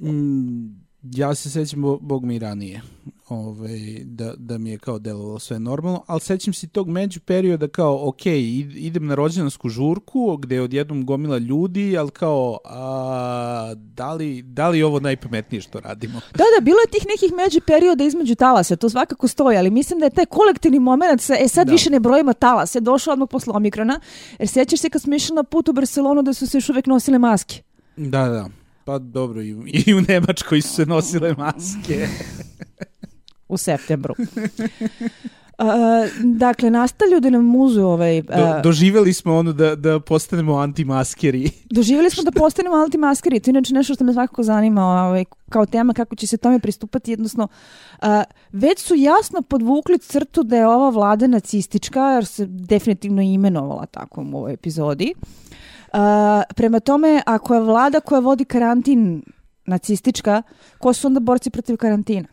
[0.00, 2.82] Mm, ja se sećam, bog mi ranije,
[3.28, 7.68] ovaj, da, da mi je kao delovalo sve normalno, ali sećam se tog među perioda
[7.68, 14.12] kao, ok, idem na rođenansku žurku, gde je odjednom gomila ljudi, ali kao, a, da,
[14.12, 16.20] li, da li ovo najpametnije što radimo?
[16.34, 19.98] Da, da, bilo je tih nekih među perioda između talasa, to svakako stoji, ali mislim
[19.98, 21.72] da je taj kolektivni moment, sa, e sad da.
[21.72, 24.00] više ne brojimo talas, je došao odmah posle Omikrona,
[24.38, 26.86] jer sećaš se kad smo išli na put u Barcelonu da su se još uvek
[26.86, 27.62] nosile maske.
[27.96, 28.48] Da, da.
[28.86, 29.48] Pa dobro, i,
[29.86, 32.08] i u Nemačkoj su se nosile maske.
[33.48, 34.14] u septembru.
[35.58, 35.66] Uh,
[36.24, 38.18] dakle, nastavljaju da nam muzu ovaj...
[38.18, 41.50] Uh, Do, doživjeli smo ono da, da postanemo antimaskeri.
[41.78, 43.40] doživjeli smo da postanemo antimaskeri.
[43.40, 46.58] To je inače nešto što me svakako zanima ovaj, kao tema kako će se tome
[46.58, 47.10] pristupati.
[47.10, 47.48] Jednostavno,
[48.02, 48.08] uh,
[48.52, 54.22] već su jasno podvukli crtu da je ova vlada nacistička, jer se definitivno imenovala tako
[54.32, 55.14] u ovoj epizodi.
[55.16, 55.45] Uh,
[56.54, 59.22] prema tome, ako je vlada koja vodi karantin
[59.66, 60.42] nacistička,
[60.78, 62.28] ko su onda borci protiv karantina?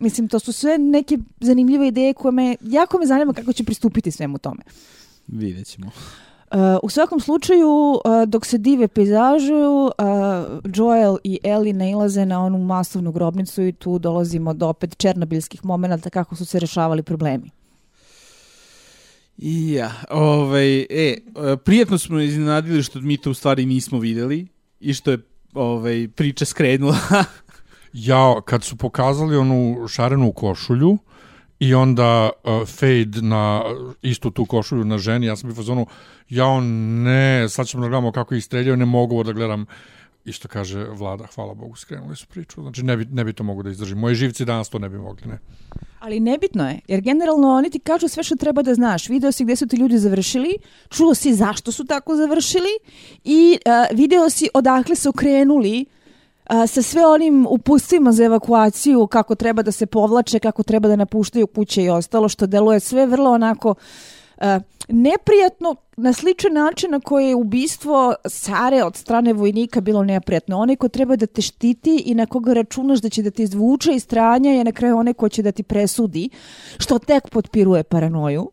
[0.00, 4.10] Mislim, to su sve neke zanimljive ideje koje me, jako me zanima kako će pristupiti
[4.10, 4.62] svemu tome.
[5.26, 5.86] Vidjet ćemo.
[5.86, 9.92] Uh, u svakom slučaju, uh, dok se dive pejzažu, uh,
[10.74, 16.10] Joel i Ellie nailaze na onu masovnu grobnicu i tu dolazimo do opet černobilskih momenta
[16.10, 17.50] kako su se rešavali problemi.
[19.38, 21.16] Ja, ovaj, e,
[21.64, 24.46] prijetno smo iznenadili što mi to u stvari nismo videli
[24.80, 25.18] i što je
[25.54, 26.98] ovaj, priča skrenula.
[27.92, 30.98] Ja, kad su pokazali onu šarenu košulju
[31.60, 33.62] i onda uh, fade na
[34.02, 35.86] istu tu košulju na ženi, ja sam bio fazonu,
[36.28, 36.64] ja on
[37.02, 39.66] ne, sad ćemo da gledamo kako ih streljaju, ne mogu da gledam
[40.28, 42.62] i što kaže vlada, hvala Bogu, skrenuli su priču.
[42.62, 43.98] Znači, ne bi, ne bi to mogu da izdržim.
[43.98, 45.38] Moji živci danas to ne bi mogli, ne.
[45.98, 49.08] Ali nebitno je, jer generalno oni ti kažu sve što treba da znaš.
[49.08, 50.56] Video si gde su ti ljudi završili,
[50.88, 52.78] čuo si zašto su tako završili
[53.24, 55.84] i uh, video si odakle su krenuli
[56.44, 60.96] a, sa sve onim upustvima za evakuaciju, kako treba da se povlače, kako treba da
[60.96, 63.76] napuštaju kuće i ostalo, što deluje sve vrlo onako uh,
[64.88, 70.58] neprijatno na sličan način na koje je ubistvo Sare od strane vojnika bilo neprijatno.
[70.58, 73.92] Onaj ko treba da te štiti i na koga računaš da će da te izvuče
[73.92, 76.30] iz stranja je na kraju onaj ko će da ti presudi,
[76.78, 78.50] što tek potpiruje paranoju.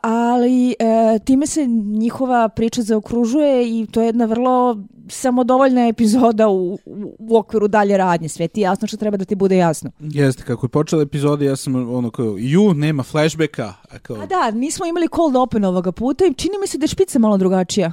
[0.00, 6.78] Ali uh, time se njihova priča zaokružuje i to je jedna vrlo samodovoljna epizoda u,
[7.18, 8.28] u, okviru dalje radnje.
[8.28, 9.90] Sve ti jasno što treba da ti bude jasno.
[10.00, 13.74] Jeste, kako je počela epizoda, ja sam ono kao, ju, nema flashbacka.
[13.90, 14.16] A, kao...
[14.16, 17.18] a da, nismo imali cold open ovoga puta i čini mi se da je špica
[17.18, 17.92] malo drugačija.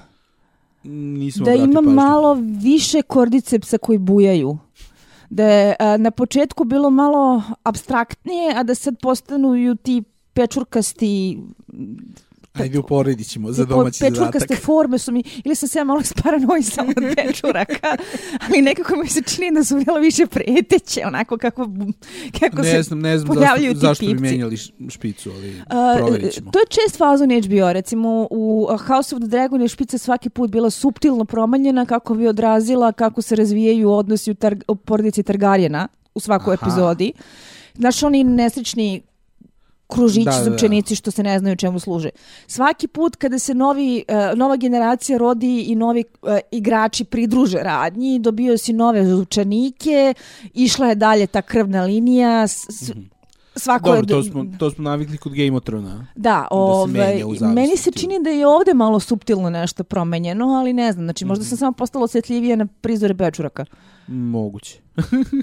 [0.83, 1.91] Nismo da ima pažnju.
[1.91, 4.57] malo više kordicepsa koji bujaju
[5.29, 10.03] da je a, na početku bilo malo abstraktnije, a da sad postanu ti
[10.39, 11.37] pečurkasti
[12.53, 14.19] Ajde uporedit ćemo za domaći zadatak.
[14.19, 17.97] Pečurkaste forme su mi, ili sam se ja malo sparanoisala od pečuraka,
[18.47, 21.69] ali nekako mi se čini da su bilo više preteće, onako kako,
[22.39, 24.31] kako ne se znam, ne znam pojavljuju zašto, zašto ti bi pipci.
[24.31, 24.57] menjali
[24.89, 26.51] špicu, ali Uh, proverit ćemo.
[26.51, 30.51] to je čest fazon HBO, recimo u House of the Dragon je špica svaki put
[30.51, 35.87] bila suptilno promanjena kako bi odrazila kako se razvijaju odnosi u, tar, u porodici Targaryena
[36.15, 36.65] u svakoj Aha.
[36.65, 37.13] epizodi.
[37.75, 39.01] Znaš, oni nesrećni
[39.89, 40.95] kružići Da, da, da.
[40.95, 42.09] što se ne znaju čemu služe.
[42.47, 48.19] Svaki put kada se novi, uh, nova generacija rodi i novi uh, igrači pridruže radnji,
[48.19, 50.13] dobio si nove zupčanike,
[50.53, 52.91] išla je dalje ta krvna linija, s, s,
[53.55, 53.99] svako Mhm.
[53.99, 54.23] Dobro, je...
[54.23, 55.91] to smo, to smo navikli kod Game of Thrones.
[56.15, 57.19] Da, se ovaj,
[57.53, 61.45] meni se čini da je ovde malo suptilno nešto promenjeno, ali ne znam, znači možda
[61.45, 63.65] sam samo postala osjetljivija na prizore Bečuraka.
[64.07, 64.79] Moguće.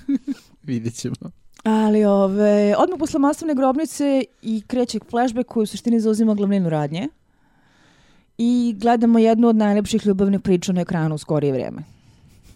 [0.62, 1.45] Vidjet ćemo.
[1.66, 7.08] Ali ove, odmah posle masovne grobnice i kreće flashback koji u suštini zauzima glavninu radnje.
[8.38, 11.82] I gledamo jednu od najlepših ljubavnih priča na ekranu u skorije vreme.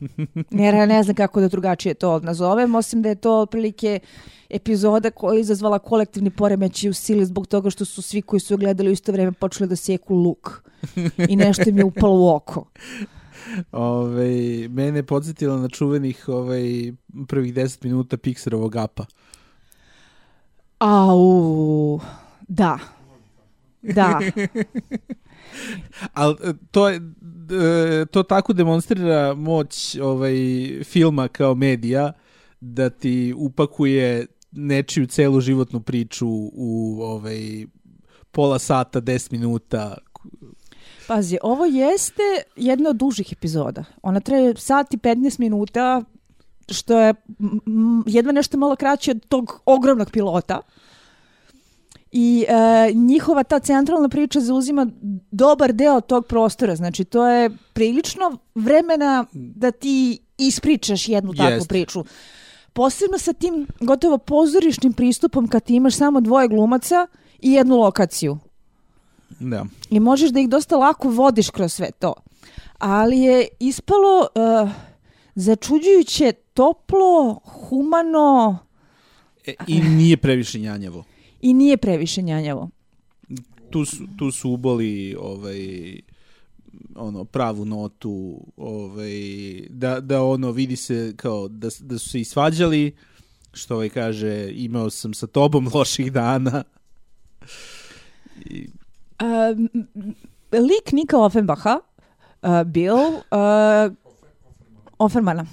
[0.64, 3.98] Jer ja ne znam kako da drugačije to nazovem, osim da je to otprilike
[4.50, 8.56] epizoda koja je izazvala kolektivni poremećaj u sili zbog toga što su svi koji su
[8.56, 10.62] gledali u isto vreme počeli da seku luk.
[11.28, 12.64] I nešto im je upalo u oko.
[13.72, 16.92] Ove, mene je podsjetilo na čuvenih ovaj,
[17.28, 19.06] prvih 10 minuta Pixarovog apa.
[20.78, 22.00] Au,
[22.48, 22.78] da.
[23.82, 24.20] Da.
[26.12, 26.36] Ali
[26.70, 27.00] to, je,
[28.10, 30.34] to tako demonstrira moć ovaj,
[30.84, 32.12] filma kao medija
[32.60, 37.66] da ti upakuje nečiju celu životnu priču u ovaj,
[38.30, 39.96] pola sata, 10 minuta.
[41.10, 42.22] Pazi, ovo jeste
[42.56, 43.84] jedna od dužih epizoda.
[44.02, 46.02] Ona traje sat i 15 minuta,
[46.68, 47.14] što je
[48.06, 50.60] jedva nešto malo kraće od tog ogromnog pilota.
[52.12, 54.86] I e, njihova ta centralna priča zauzima
[55.30, 56.76] dobar deo tog prostora.
[56.76, 61.68] Znači, to je prilično vremena da ti ispričaš jednu takvu Jest.
[61.68, 62.04] priču.
[62.72, 67.06] Posebno sa tim gotovo pozorišnim pristupom kad ti imaš samo dvoje glumaca
[67.38, 68.38] i jednu lokaciju.
[69.40, 69.66] Da.
[69.90, 72.14] I možeš da ih dosta lako vodiš kroz sve to.
[72.78, 74.70] Ali je ispalo uh,
[75.34, 78.58] začuđujuće toplo, humano
[79.46, 81.04] E, I nije previše njanjavo.
[81.40, 82.70] i nije previše njanjavo.
[83.70, 86.00] Tu su, tu su uboli ovaj,
[86.94, 89.20] ono pravu notu ovaj
[89.68, 92.96] da da ono vidi se kao da da su se isvađali
[93.52, 96.64] što ovaj kaže imao sam sa tobom loših dana
[98.44, 98.68] I,
[100.52, 101.80] lik Nika Offenbacha,
[102.42, 103.92] uh, Bill uh,
[104.98, 105.46] Offermana.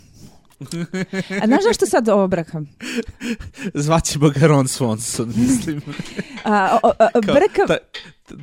[1.41, 2.67] A znaš zašto sad ovo brakam?
[3.73, 5.81] zvaćemo ga Ron Swanson mislim
[6.43, 7.77] A, o, o, Kao, brkam, taj,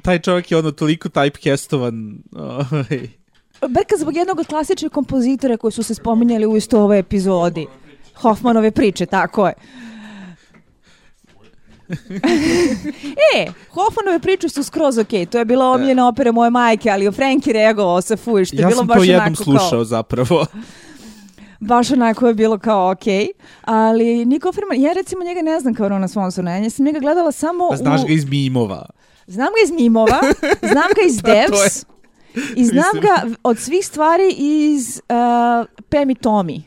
[0.03, 3.09] taj čovjek je ono toliko typecastovan ovaj,
[3.69, 7.67] brkam zbog jednog od klasičnih kompozitora koji su se spominjali u isto ovoj epizodi.
[8.15, 9.55] Hoffmanove priče, tako je.
[13.37, 15.27] e, Hoffmanove priče su skroz okej.
[15.27, 18.61] To je bila omiljena opera moje majke, ali o Franki reagovao sa fuj, što je
[18.61, 19.85] ja bilo sam baš to jednom onako slušao kao...
[19.85, 20.47] zapravo
[21.61, 23.29] baš onako je bilo kao okej.
[23.63, 27.33] Ali Niko Offerman, ja recimo njega ne znam kao Rona Swansona, ja sam njega gledala
[27.33, 28.07] samo pa znaš u...
[28.07, 28.87] ga iz mimova
[29.27, 30.21] Znam ga iz mimova,
[30.73, 31.85] znam ga iz Pa Devs
[32.57, 36.63] i znam ga od svih stvari iz uh, Pam i Tommy.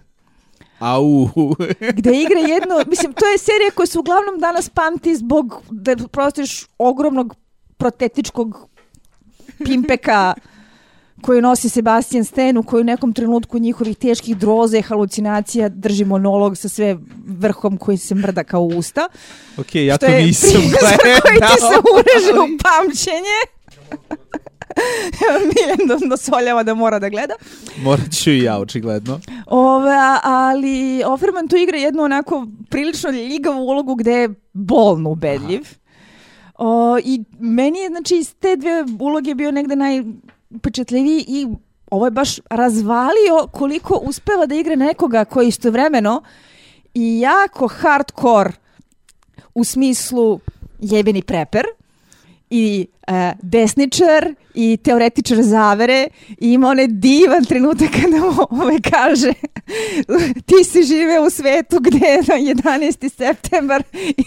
[0.79, 1.29] Au
[1.97, 6.65] gde igra jedno, mislim, to je serija koja se uglavnom danas pamti zbog, da prostiš
[6.77, 7.35] ogromnog
[7.77, 8.67] protetičkog
[9.65, 10.33] pimpeka
[11.21, 16.57] koji nosi Sebastian Stan u koji u nekom trenutku njihovih teških droze, halucinacija drži monolog
[16.57, 19.07] sa sve vrhom koji se mrda kao usta.
[19.57, 23.39] ok, ja što to je nisam prizor koji ti se gledao ureže u pamćenje.
[25.47, 27.33] Miljan dosoljava da mora da gleda.
[27.83, 33.95] morat ću i ja očigledno Ove, ali Offerman tu igra jednu onako prilično ljigavu ulogu
[33.95, 35.61] gde je bolno ubedljiv.
[36.57, 41.47] O, I meni je, znači, iz te dve uloge bio negde najpečetljiviji i
[41.91, 46.21] ovo je baš razvalio koliko uspeva da igra nekoga koji istovremeno
[46.93, 48.51] i jako hardcore
[49.53, 50.39] u smislu
[50.79, 51.65] jebeni preper
[52.49, 59.33] i e, desničar i teoretičar zavere i ima onaj divan trenutak kada mu ove kaže
[60.45, 63.09] ti si žive u svetu gde je na 11.
[63.09, 64.23] septembar i,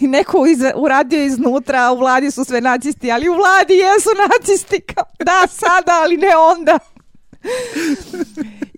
[0.00, 4.80] i neko iza, uradio iznutra, u vladi su sve nacisti, ali u vladi jesu nacisti.
[4.80, 6.78] Kao, da, sada, ali ne onda.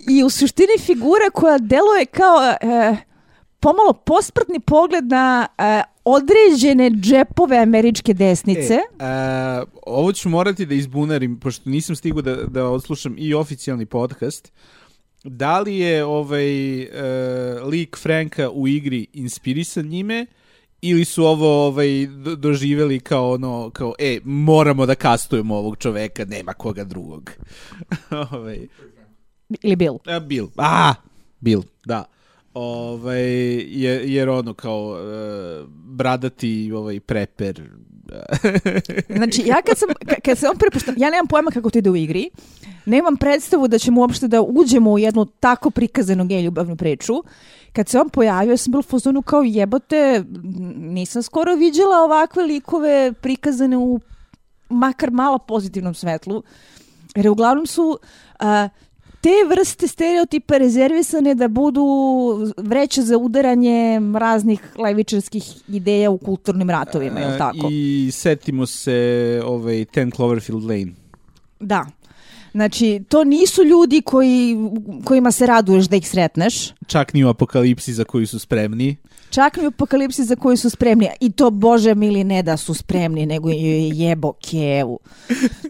[0.09, 2.97] I u suštini figura koja deluje kao e,
[3.63, 8.75] pomalo posprtni pogled na e, određene džepove američke desnice.
[8.75, 13.87] E, a, ovo ću morati da izbunarim, pošto nisam stigao da, da odslušam i oficijalni
[13.87, 14.53] podcast.
[15.25, 16.89] Da li je ovaj e,
[17.65, 20.27] lik Franka u igri inspirisan njime
[20.81, 26.25] ili su ovo ovaj do- doživeli kao ono kao e moramo da kastujemo ovog čoveka
[26.25, 27.31] nema koga drugog.
[28.33, 28.69] ovaj
[29.63, 29.99] Ili Bill.
[30.07, 30.49] A, Bill.
[30.57, 30.95] A,
[31.41, 32.05] Bill, da.
[32.55, 33.23] Ovaj,
[33.57, 37.63] je, jer ono kao e, bradati ovaj preper.
[39.17, 41.91] Znači, ja kad sam, ka- kad se on prepušta, ja nemam pojma kako to ide
[41.91, 42.31] u igri,
[42.87, 47.13] nemam predstavu da ćemo uopšte da uđemo u jednu tako prikazanu gej ljubavnu priču.
[47.73, 50.25] Kad se on pojavio, sam bila u fazonu kao jebote,
[50.77, 54.01] nisam skoro viđala ovakve likove prikazane u
[54.69, 56.43] makar malo pozitivnom svetlu.
[57.17, 57.99] Jer uglavnom su
[58.39, 58.69] a,
[59.23, 61.85] te vrste stereotipa rezervisane da budu
[62.57, 67.69] vreće za udaranje raznih levičarskih ideja u kulturnim ratovima, je li tako?
[67.71, 70.93] I setimo se ovaj 10 Cloverfield Lane.
[71.61, 71.87] Da.
[72.53, 74.57] Znači, to nisu ljudi koji,
[75.05, 76.73] kojima se raduješ da ih sretneš.
[76.87, 78.97] Čak ni u apokalipsi za koju su spremni.
[79.31, 81.09] Čak ni u apokalipsi za koju su spremni.
[81.21, 84.99] I to, Bože mili, ne da su spremni, nego je jebo kevu.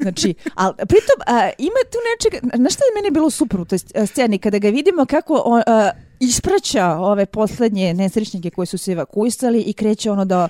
[0.02, 3.78] Znači, ali pritom a, ima tu nečega, znaš šta je meni bilo super u toj
[4.06, 9.60] sceni, kada ga vidimo kako on, a, ispraća ove poslednje nesrećnike koji su se evakuisali
[9.60, 10.48] i kreće ono da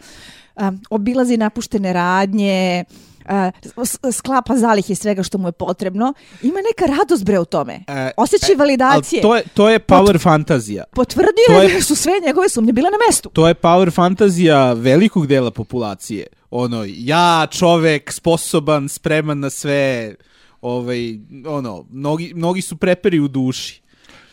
[0.56, 2.84] a, obilazi napuštene radnje,
[3.28, 6.14] uh, sklapa zalihe svega što mu je potrebno.
[6.42, 7.84] Ima neka radost bre u tome.
[7.88, 9.22] E, Osjećaj e, validacije.
[9.22, 10.84] To je, to je power Pot, fantazija.
[10.92, 13.30] Potvrdio to je da su sve njegove sumnje bile na mestu.
[13.32, 16.26] To je power fantazija velikog dela populacije.
[16.50, 20.14] Ono, ja čovek, sposoban, spreman na sve,
[20.60, 23.82] ovaj, ono, mnogi, mnogi su preperi u duši.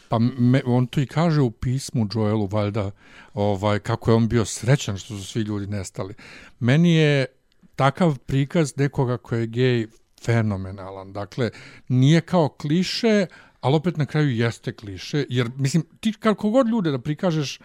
[0.10, 2.92] Pa me, on to i kaže u pismu Joelu, valjda,
[3.34, 6.14] ovaj, kako je on bio srećan što su svi ljudi nestali.
[6.60, 7.26] Meni je
[7.80, 9.88] takav prikaz nekoga ko je gej
[10.26, 11.14] fenomenalan.
[11.14, 11.50] Dakle,
[11.88, 13.26] nije kao kliše,
[13.62, 17.60] ali opet na kraju jeste kliše, jer, mislim, ti kako god ljude da prikažeš,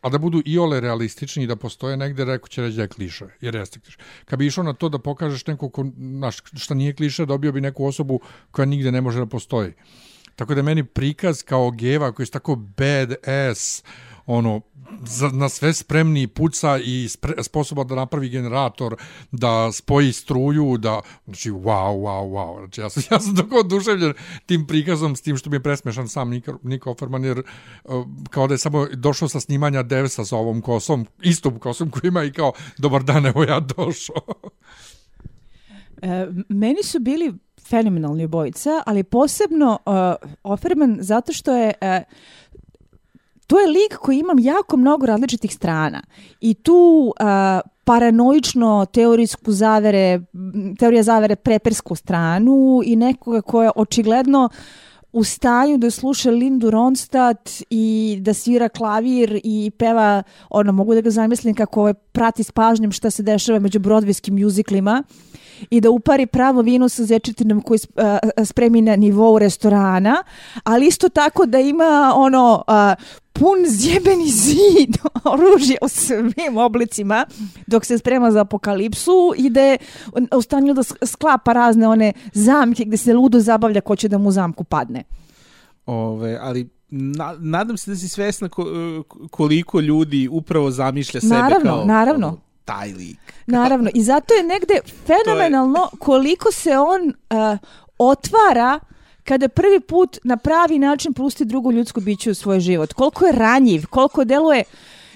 [0.00, 2.88] a da budu i ole realistični i da postoje negde, reko će reći da je
[2.88, 3.98] kliše, jer jeste kliše.
[4.24, 7.60] Kad bi išao na to da pokažeš neko ko, naš, šta nije kliše, dobio bi
[7.60, 9.72] neku osobu koja nigde ne može da postoji.
[10.36, 13.84] Tako da meni prikaz kao geva koji je tako bad ass,
[14.26, 14.60] ono,
[15.32, 18.96] na sve spremni puca i spre, sposoba da napravi generator,
[19.30, 22.58] da spoji struju, da, znači, wow, wow, wow.
[22.58, 24.14] Znači, ja sam, ja sam tako oduševljen
[24.46, 27.42] tim prikazom, s tim što mi je presmešan sam Niko, Niko Offerman, jer
[27.84, 32.08] uh, kao da je samo došao sa snimanja Devsa sa ovom kosom, istom kosom koji
[32.08, 34.22] ima i kao, dobar dan, evo ja došao.
[36.02, 37.34] e, meni su bili
[37.68, 41.88] fenomenalni obojica, ali posebno uh, Offerman zato što je uh,
[43.52, 46.02] to je lik koji imam jako mnogo različitih strana.
[46.40, 50.20] I tu uh, paranoično teorijsku zavere,
[50.78, 54.48] teorija zavere prepersku stranu i nekoga ko je očigledno
[55.12, 61.00] u stanju da sluša Lindu Ronstadt i da svira klavir i peva, ono, mogu da
[61.00, 65.02] ga zamislim kako je prati s pažnjom šta se dešava među brodvijskim muziklima
[65.70, 67.78] i da upari pravo vino sa zečetinom koji
[68.44, 70.24] spremi na nivou restorana,
[70.64, 72.64] ali isto tako da ima ono
[73.32, 74.96] pun zjebeni zid
[75.32, 77.26] oružja u svim oblicima
[77.66, 79.78] dok se sprema za apokalipsu i da je
[80.36, 84.30] u stanju da sklapa razne one zamke gde se ludo zabavlja ko će da mu
[84.30, 85.04] zamku padne.
[85.86, 88.66] Ove, ali na, nadam se da si svesna ko,
[89.30, 92.26] koliko ljudi upravo zamišlja sebe naravno, kao naravno.
[92.26, 93.18] Ono, taj lik.
[93.46, 95.98] Naravno, i zato je negde fenomenalno je...
[95.98, 97.58] koliko se on uh,
[97.98, 98.80] otvara
[99.24, 102.92] kada prvi put na pravi način pusti drugo ljudsko biće u svoj život.
[102.92, 104.64] Koliko je ranjiv, koliko deluje,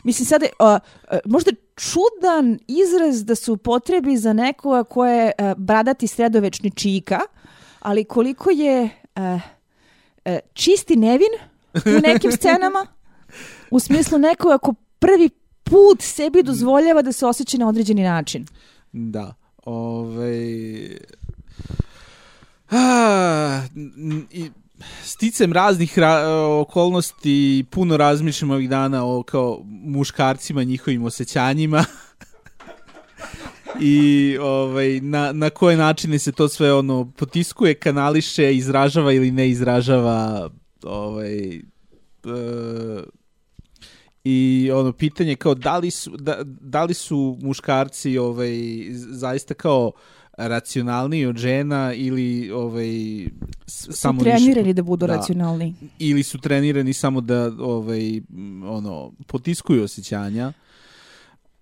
[0.05, 5.53] mislim sada, uh, uh, možda čudan izraz da se upotrebi za nekoga ko je uh,
[5.57, 7.21] bradati sredovečni čika,
[7.81, 9.23] ali koliko je uh,
[10.25, 11.33] uh, čisti nevin
[11.75, 12.87] u nekim scenama,
[13.71, 15.31] u smislu nekoga ko prvi
[15.71, 18.47] put sebi dozvoljava da se osjeća na određeni način.
[18.93, 19.35] Da.
[19.65, 20.99] Ove, ovaj,
[22.71, 23.63] a,
[24.31, 24.51] i,
[25.03, 26.29] sticem raznih ra
[26.61, 31.85] okolnosti puno razmišljam ovih dana o kao muškarcima, njihovim osjećanjima
[33.81, 39.49] i ovaj, na, na koje načine se to sve ono potiskuje, kanališe, izražava ili ne
[39.49, 40.51] izražava
[40.83, 41.61] ovaj, e,
[44.29, 48.51] i ono pitanje kao da li su, da, da li su muškarci ovaj,
[48.91, 49.93] zaista kao
[50.37, 52.89] racionalniji od žena ili ovaj
[53.67, 58.21] su samo trenirani da budu da, racionalni ili su trenirani samo da ovaj
[58.65, 60.53] ono potiskuju osjećanja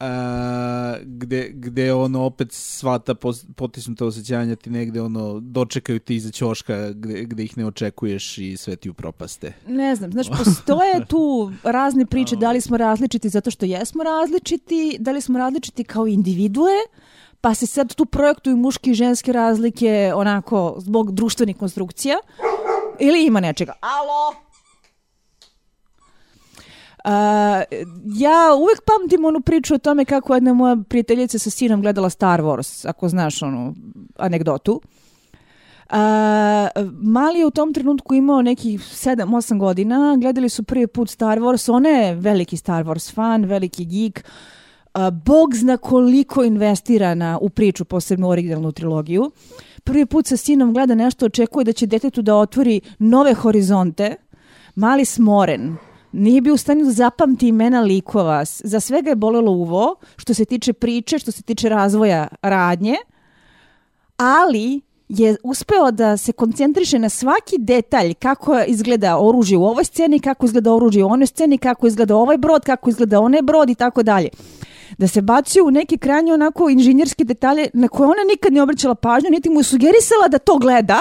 [0.01, 3.15] a, gde, gde ono opet sva ta
[3.57, 8.57] potisnuta osjećanja ti negde ono dočekaju ti iza ćoška gde, gde ih ne očekuješ i
[8.57, 9.53] sve ti upropaste.
[9.69, 14.97] Ne znam, znači postoje tu razne priče da li smo različiti zato što jesmo različiti,
[15.01, 16.73] da li smo različiti kao individue,
[17.41, 22.17] pa se sad tu projektuju muške i ženske razlike onako zbog društvenih konstrukcija
[23.01, 23.73] ili ima nečega.
[23.81, 24.44] Alo?
[27.05, 27.11] Uh,
[28.05, 32.41] ja uvek pamtim onu priču o tome kako jedna moja prijateljica sa sinom gledala Star
[32.41, 33.75] Wars, ako znaš onu
[34.19, 34.81] anegdotu.
[35.91, 35.97] Uh,
[37.03, 41.73] mali je u tom trenutku imao nekih 7-8 godina, gledali su prvi put Star Wars,
[41.73, 44.25] on je veliki Star Wars fan, veliki geek,
[44.95, 49.31] uh, Bog zna koliko investira na, u priču, posebno originalnu trilogiju.
[49.85, 54.17] Prvi put sa sinom gleda nešto, očekuje da će detetu da otvori nove horizonte,
[54.75, 55.77] mali smoren,
[56.15, 58.45] nije bio u stanju da zapamti imena likova.
[58.45, 62.97] Za svega je bolelo uvo, što se tiče priče, što se tiče razvoja radnje,
[64.17, 70.19] ali je uspeo da se koncentriše na svaki detalj kako izgleda oružje u ovoj sceni,
[70.21, 73.75] kako izgleda oružje u onoj sceni, kako izgleda ovaj brod, kako izgleda onaj brod i
[73.75, 74.29] tako dalje.
[74.99, 78.95] Da se bacio u neke krajnje onako inženjerske detalje na koje ona nikad ne obraćala
[78.95, 81.01] pažnju, niti mu je sugerisala da to gleda,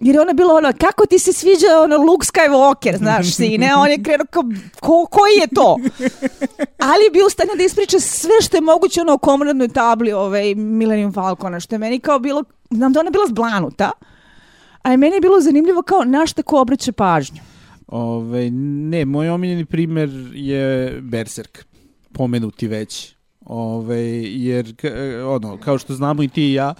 [0.00, 3.88] jer je ona bila ono, kako ti se sviđa ono Luke Skywalker, znaš, sine, on
[3.88, 4.42] je krenuo kao,
[4.80, 5.76] ko, koji je to?
[6.78, 10.12] Ali je bio u stanju da ispriča sve što je moguće ono o komandnoj tabli
[10.12, 13.90] ovaj, Millennium Falcona, što je meni kao bilo, znam da ona bila zblanuta,
[14.82, 17.40] a je meni je bilo zanimljivo kao na šta ko obraća pažnju.
[17.86, 21.64] Ove, ne, moj omiljeni primer je Berserk,
[22.12, 23.14] pomenuti već.
[23.46, 24.88] Ove, jer, ka,
[25.26, 26.74] ono, kao što znamo i ti i ja,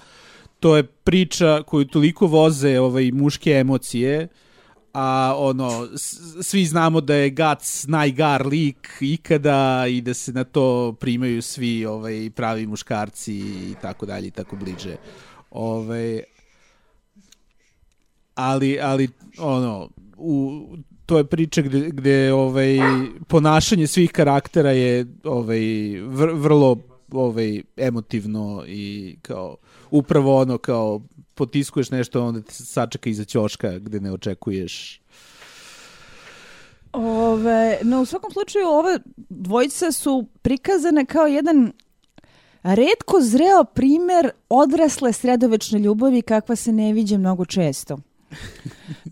[0.59, 4.27] to je priča koju toliko voze ovaj, muške emocije,
[4.93, 5.87] a ono,
[6.41, 11.85] svi znamo da je Guts najgar lik ikada i da se na to primaju svi
[11.85, 14.95] ovaj, pravi muškarci i tako dalje i tako bliže.
[15.51, 16.21] Ovaj,
[18.35, 20.65] ali, ali ono, u,
[21.05, 22.77] to je priča gde, gde ovaj,
[23.27, 25.59] ponašanje svih karaktera je ovaj,
[26.01, 26.77] vr, vrlo
[27.11, 29.57] ovaj, emotivno i kao
[29.91, 31.01] upravo ono kao
[31.35, 35.01] potiskuješ nešto onda te sačeka iza ćoška gde ne očekuješ
[36.93, 41.71] Ove, no u svakom slučaju ove dvojice su prikazane kao jedan
[42.63, 47.97] redko zreo primer odrasle sredovečne ljubavi kakva se ne viđe mnogo često.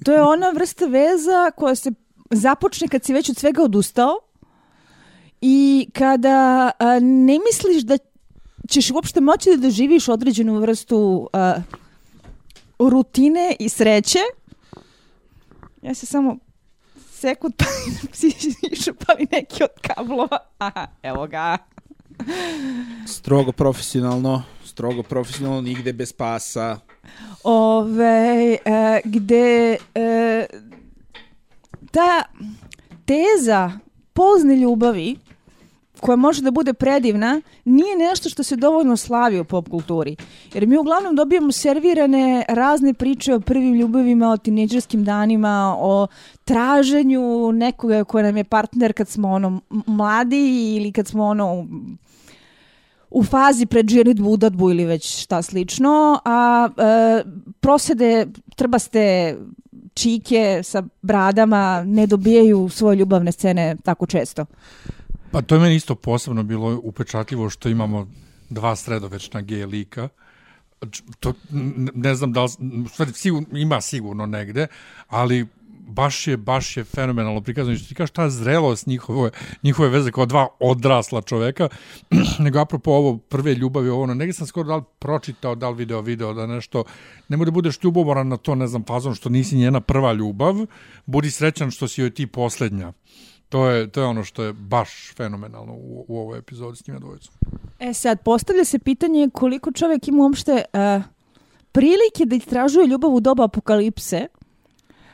[0.05, 1.91] To je ona vrsta veza koja se
[2.31, 4.19] započne kad si već od svega odustao
[5.41, 7.97] i kada a, ne misliš da
[8.67, 11.55] ćeš uopšte moći da doživiš određenu vrstu a,
[12.79, 14.19] rutine i sreće.
[15.81, 16.37] Ja se samo
[17.11, 17.65] sekund pa
[18.71, 20.37] išupali neki od kablova.
[20.57, 21.57] Aha, evo ga.
[23.07, 26.79] Strogo profesionalno, strogo profesionalno, nigde bez pasa.
[27.43, 30.45] Ove, e, gde e,
[31.91, 32.23] ta
[33.05, 33.71] teza
[34.13, 35.15] pozne ljubavi
[35.99, 40.15] koja može da bude predivna, nije nešto što se dovoljno slavi u pop kulturi.
[40.53, 46.07] Jer mi uglavnom dobijamo servirane razne priče o prvim ljubavima, o tineđerskim danima, o
[46.45, 51.67] traženju nekoga koja nam je partner kad smo ono mladi ili kad smo ono
[53.09, 57.23] u fazi pred ženitbu, udadbu ili već šta slično, a e,
[57.59, 59.35] prosede trbaste
[59.93, 64.45] čike sa bradama ne dobijaju svoje ljubavne scene tako često.
[65.31, 68.07] Pa to je meni isto posebno bilo upečatljivo što imamo
[68.49, 70.09] dva sredovečna gej lika.
[71.19, 71.33] To,
[71.93, 72.49] ne znam da li,
[73.13, 74.67] sigurno, ima sigurno negde,
[75.07, 75.47] ali
[75.87, 77.77] baš je, baš je fenomenalno prikazano.
[77.77, 79.29] Što ti kažeš, ta zrelost njihove,
[79.63, 81.69] njihove veze kao dva odrasla čoveka,
[82.43, 86.01] nego apropo ovo prve ljubavi, ovo, negdje sam skoro da li pročitao, da li video,
[86.01, 86.83] video, da nešto,
[87.29, 90.55] nemoj da budeš ljubomoran na to, ne znam, fazon što nisi njena prva ljubav,
[91.05, 92.93] budi srećan što si joj ti poslednja.
[93.49, 96.99] To je, to je ono što je baš fenomenalno u, u ovoj epizodi s njima
[96.99, 97.33] dvojicom.
[97.79, 101.03] E sad, postavlja se pitanje koliko čovjek ima uopšte uh,
[101.71, 104.27] prilike da istražuje ljubav u doba apokalipse,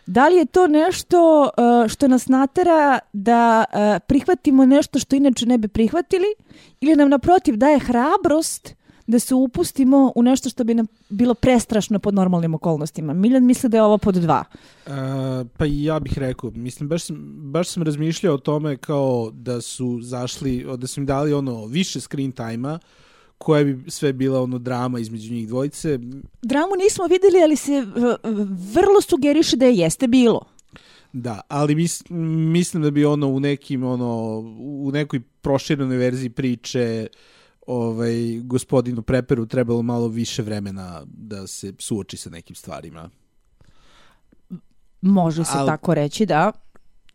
[0.05, 5.45] Da li je to nešto uh, što nas natera da uh, prihvatimo nešto što inače
[5.45, 6.35] ne bi prihvatili
[6.81, 8.75] ili nam naprotiv daje hrabrost
[9.07, 13.13] da se upustimo u nešto što bi nam bilo prestrašno pod normalnim okolnostima.
[13.13, 14.43] Miljan misle da je ovo pod dva.
[14.85, 14.93] Uh,
[15.57, 17.17] pa ja bih rekao, mislim, baš sam,
[17.51, 21.99] baš sam razmišljao o tome kao da su zašli, da su im dali ono više
[21.99, 22.79] screen time-a,
[23.37, 25.99] koja bi sve bila ono drama između njih dvojice.
[26.41, 27.85] Dramu nismo videli, ali se
[28.73, 30.45] vrlo sugeriše da je jeste bilo.
[31.13, 32.03] Da, ali mis,
[32.53, 37.07] mislim da bi ono u nekim ono u nekoj proširenoj verziji priče
[37.67, 43.09] ovaj gospodinu Preperu trebalo malo više vremena da se suoči sa nekim stvarima.
[45.01, 46.51] Može se Al, tako reći, da.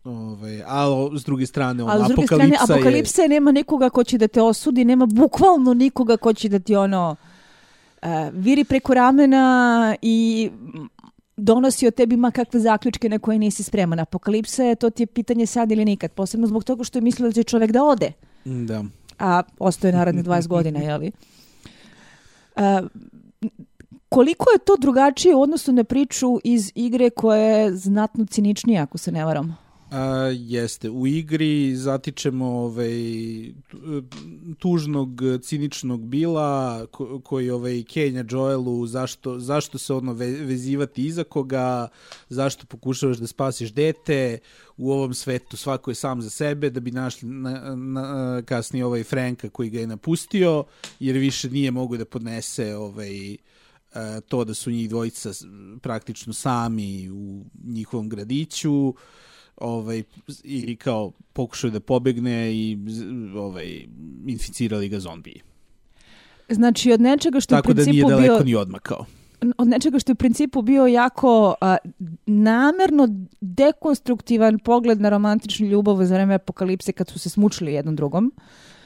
[0.05, 3.29] Ovaj, ali s druge strane, ono, ali s druge apokalipsa strane, apokalipsa je...
[3.29, 7.17] nema nikoga ko će da te osudi, nema bukvalno nikoga ko će da ti ono
[8.03, 10.51] uh, viri preko ramena i
[11.37, 14.01] donosi o tebi ma kakve zaključke na koje nisi spreman.
[14.01, 16.13] Apokalipsa je, to ti je pitanje sad ili nikad.
[16.13, 18.13] Posebno zbog toga što je mislio da će čovek da ode.
[18.45, 18.85] Da.
[19.19, 21.13] A ostaje narednih 20 godina, jeli?
[22.57, 22.63] Uh,
[24.09, 28.99] koliko je to drugačije u odnosu na priču iz igre koja je znatno ciničnija, ako
[28.99, 29.68] se ne varam?
[29.91, 30.91] A, jeste.
[30.91, 32.93] U igri zatičemo ovaj,
[34.59, 41.89] tužnog, ciničnog Bila ko, koji ovaj, Kenja Joelu zašto, zašto se ono vezivati iza koga,
[42.29, 44.39] zašto pokušavaš da spasiš dete,
[44.77, 49.05] u ovom svetu svako je sam za sebe, da bi našli na, na, kasnije ovaj
[49.05, 50.65] Franka koji ga je napustio,
[51.01, 53.37] jer više nije mogu da podnese ovaj,
[54.29, 55.31] to da su njih dvojica
[55.83, 58.95] praktično sami u njihovom gradiću
[59.61, 60.03] ovaj,
[60.45, 62.79] i kao pokušaju da pobegne i
[63.37, 63.87] ovaj,
[64.27, 65.43] inficirali ga zombiji.
[66.49, 68.45] Znači, od nečega što je u Tako da nije principu daleko bio...
[68.45, 69.05] ni odmakao.
[69.59, 71.77] od nečega što je u principu bio jako a,
[72.27, 73.09] namerno
[73.41, 78.33] dekonstruktivan pogled na romantičnu ljubav za vreme apokalipse kad su se smučili jednom drugom.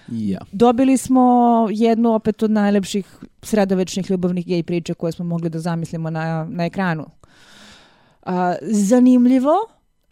[0.09, 0.39] Ja.
[0.53, 3.07] Dobili smo jednu opet od najlepših
[3.43, 7.07] sredovečnih ljubavnih gej priča koje smo mogli da zamislimo na, na ekranu.
[8.23, 9.53] A, zanimljivo.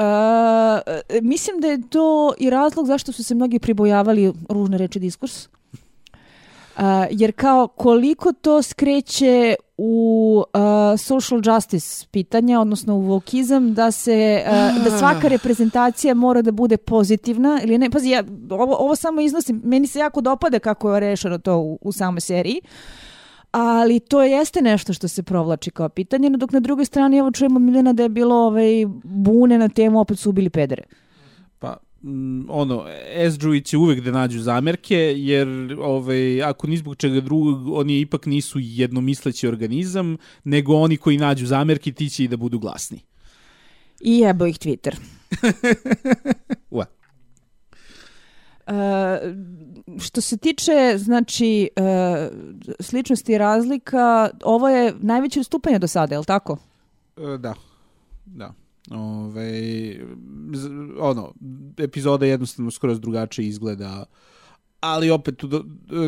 [0.01, 5.49] E, mislim da je to i razlog zašto su se mnogi pribojavali ružne reči diskurs.
[6.77, 13.91] A, jer kao koliko to skreće u a, social justice pitanja, odnosno u vokizam, da
[13.91, 17.91] se a, da svaka reprezentacija mora da bude pozitivna ili ne.
[17.91, 21.79] Pazi, ja ovo, ovo samo iznosim, meni se jako dopada kako je rešeno to u,
[21.81, 22.61] u samoj seriji.
[23.51, 27.31] Ali to jeste nešto što se provlači kao pitanje, no dok na drugoj strani evo
[27.31, 30.83] čujemo Miljana da je bilo ovaj, bune na temu opet su ubili pedere.
[31.59, 32.85] Pa, mm, ono,
[33.15, 35.49] Esdruji će uvek da nađu zamerke, jer
[35.81, 41.47] ovaj, ako ni zbog čega drugog, oni ipak nisu jednomisleći organizam, nego oni koji nađu
[41.47, 43.01] zamerke, ti će i da budu glasni.
[44.01, 44.97] I jebo ih Twitter.
[46.71, 46.87] Ua.
[48.67, 48.75] Uh,
[49.99, 51.85] što se tiče znači uh,
[52.81, 56.57] sličnosti i razlika, ovo je najveće odstupanje do sada, je li tako?
[57.17, 57.55] E, Da,
[58.27, 58.55] da.
[58.91, 59.53] Ove,
[60.99, 61.33] ono,
[61.79, 64.05] epizoda jednostavno skoro drugačije izgleda,
[64.81, 65.65] ali opet tu, do,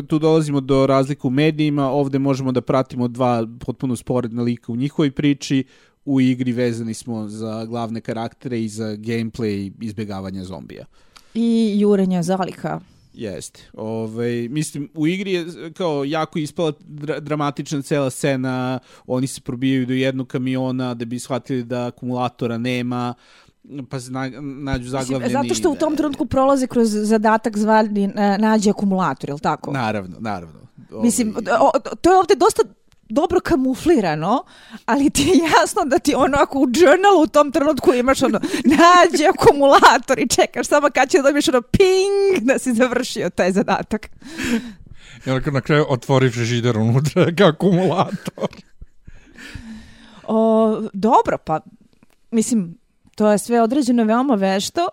[0.07, 4.75] tu dolazimo do razlika u medijima, ovde možemo da pratimo dva potpuno sporedna lika u
[4.75, 5.63] njihovoj priči,
[6.05, 10.85] u igri vezani smo za glavne karaktere i za gameplay izbjegavanja zombija.
[11.33, 12.79] I jurenja zaliha.
[13.13, 13.61] Jeste.
[13.73, 19.85] Ove, mislim, u igri je kao jako ispala dra dramatična cela scena, oni se probijaju
[19.85, 23.13] do jednog kamiona da bi shvatili da akumulatora nema,
[23.89, 25.33] pa se na, nađu zaglavljeni.
[25.33, 29.71] Zato što u tom trenutku prolaze kroz zadatak zvani uh, nađe akumulator, je li tako?
[29.71, 30.59] Naravno, naravno.
[30.91, 32.63] Ove, Mislim, o- to je ovde dosta
[33.09, 34.43] dobro kamuflirano,
[34.85, 38.39] ali ti je jasno da ti ono ako u journalu u tom trenutku imaš ono
[38.65, 44.09] nađe akumulator i čekaš samo kad će dobiješ ono ping da si završio taj zadatak.
[45.25, 48.47] I onda kad na kraju otvori frižider unutra kao akumulator.
[50.27, 51.59] O, dobro, pa
[52.31, 52.77] mislim,
[53.15, 54.87] to je sve određeno veoma vešto.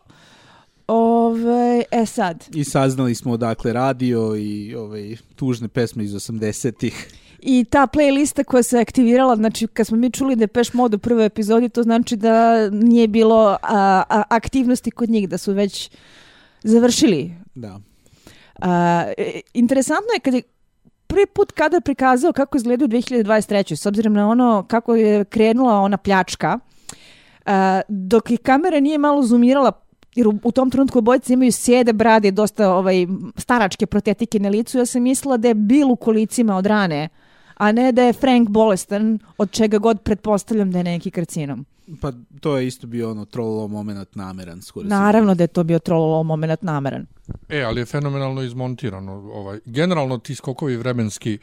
[0.87, 7.13] Ove, e sad, I saznali smo odakle radio i ovaj, tužne pesme iz 80-ih.
[7.43, 10.97] I ta playlista koja se aktivirala, znači kad smo mi čuli da je Peš Mode
[10.97, 15.53] u prvoj epizodi, to znači da nije bilo a, a, aktivnosti kod njih, da su
[15.53, 15.91] već
[16.63, 17.81] završili Da.
[18.63, 20.43] A, e, interesantno je kad je
[21.07, 23.77] prvi put kada prikazao kako izgleda u 2023.
[23.77, 26.59] s obzirom na ono kako je krenula ona pljačka,
[27.47, 29.73] a, dok i kamera nije malo zoomirala
[30.15, 34.79] jer u, u tom trenutku obojice imaju sjede, brade dosta ovaj, staračke protetike na licu,
[34.79, 37.09] ja sam mislila da je bil u kolicima od rane,
[37.61, 41.67] a ne da je Frank bolestan, od čega god pretpostavljam da je neki karcinom.
[42.01, 44.63] Pa to je isto bio ono trollolo moment nameran.
[44.63, 47.07] Skoro Naravno da je to bio trololo moment nameran.
[47.49, 49.13] E, ali je fenomenalno izmontirano.
[49.13, 49.61] Ovaj.
[49.65, 51.39] Generalno ti skokovi vremenski,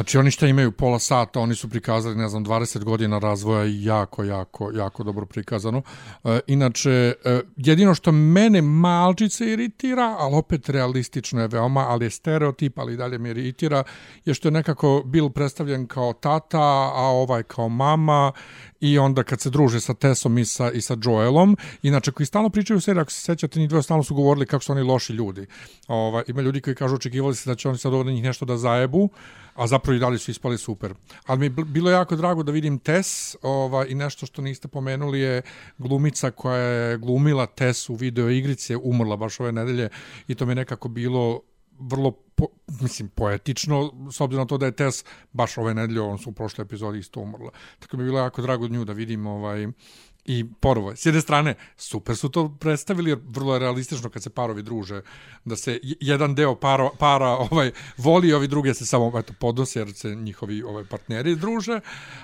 [0.00, 3.84] znači oni šta imaju pola sata, oni su prikazali, ne znam, 20 godina razvoja i
[3.84, 5.82] jako, jako, jako dobro prikazano.
[6.24, 12.10] E, inače, e, jedino što mene malčice iritira, ali opet realistično je veoma, ali je
[12.10, 13.82] stereotip, ali i dalje me iritira,
[14.24, 18.32] je što je nekako Bill predstavljen kao tata, a ovaj kao mama
[18.80, 22.50] i onda kad se druže sa Tessom i sa, i sa Joelom, inače koji stalno
[22.50, 25.12] pričaju u seriji, ako se sećate, ni dvoje stalno su govorili kako su oni loši
[25.12, 25.46] ljudi.
[25.88, 28.56] Ova, ima ljudi koji kažu očekivali se da će oni sad ovdje njih nešto da
[28.56, 29.08] zajebu,
[29.60, 30.94] a zapravo i dalje su ispali super.
[31.26, 35.20] Ali mi je bilo jako drago da vidim Tess ova, i nešto što niste pomenuli
[35.20, 35.42] je
[35.78, 39.88] glumica koja je glumila Tess u video igrici, umrla baš ove nedelje
[40.28, 41.40] i to mi je nekako bilo
[41.80, 42.46] vrlo po,
[42.80, 46.32] mislim poetično s obzirom na to da je Tess baš ove nedelje on su u
[46.32, 47.50] prošloj epizodi isto umrla.
[47.78, 49.66] Tako mi je bilo jako drago nju da vidim ovaj
[50.30, 50.96] i porovo.
[50.96, 55.02] S jedne strane, super su to predstavili, jer vrlo je realistično kad se parovi druže,
[55.44, 59.92] da se jedan deo para, para ovaj, voli, ovi druge se samo eto, podnose, jer
[59.92, 61.80] se njihovi ovaj, partneri druže,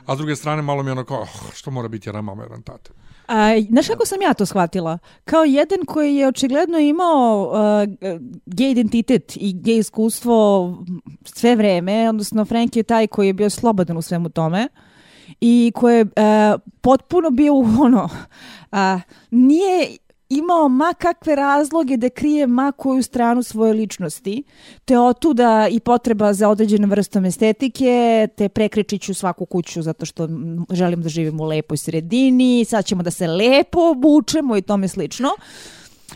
[0.06, 2.42] a s druge strane malo mi je ono kao, oh, što mora biti jedan mama,
[2.42, 2.90] jedan tate.
[3.28, 4.98] A, znaš kako sam ja to shvatila?
[5.24, 10.74] Kao jedan koji je očigledno imao uh, gej identitet i gej iskustvo
[11.24, 14.68] sve vreme, odnosno Frank je taj koji je bio slobodan u svemu tome
[15.40, 17.54] i koji je uh, potpuno bio
[17.86, 18.08] ono,
[18.72, 18.78] uh,
[19.30, 19.96] nije
[20.28, 24.42] imao ma kakve razloge da krije ma koju stranu svoje ličnosti,
[24.84, 30.28] te otuda i potreba za određenom vrstom estetike, te prekričit ću svaku kuću zato što
[30.70, 35.28] želim da živim u lepoj sredini, sad ćemo da se lepo obučemo i tome slično.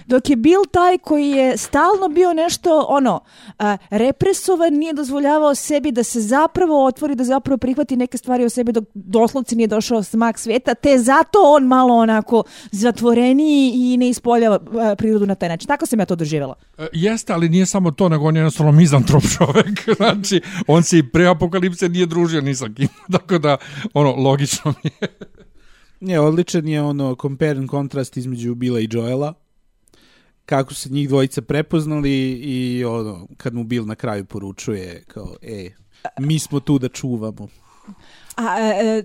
[0.07, 3.20] Dok je Bill taj koji je stalno bio nešto ono
[3.59, 8.49] a, represovan, nije dozvoljavao sebi da se zapravo otvori, da zapravo prihvati neke stvari o
[8.49, 14.09] sebi dok doslovci nije došao smak sveta, te zato on malo onako zatvoreniji i ne
[14.09, 15.68] ispoljava a, prirodu na taj način.
[15.68, 16.55] Tako sam ja to doživjela.
[16.78, 19.88] E, jeste, ali nije samo to, nego on je jednostavno mizantrop čovek.
[19.97, 22.88] znači, on se i pre apokalipse nije družio ni sa kim.
[23.18, 23.57] Tako da,
[23.95, 25.09] ono, logično mi je.
[26.01, 29.34] Ne, odličan je ono compare and kontrast između Bila i Joela
[30.51, 35.70] kako se njih dvojica prepoznali i ono, kad mu Bill na kraju poručuje kao, e,
[36.18, 37.48] mi smo tu da čuvamo.
[38.36, 39.03] A, e, e,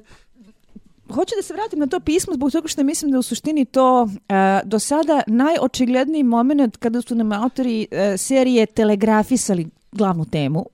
[1.14, 4.10] hoću da se vratim na to pismo zbog toga što mislim da u suštini to
[4.30, 10.66] e, do sada najočigledniji moment kada su nam autori e, serije telegrafisali glavnu temu.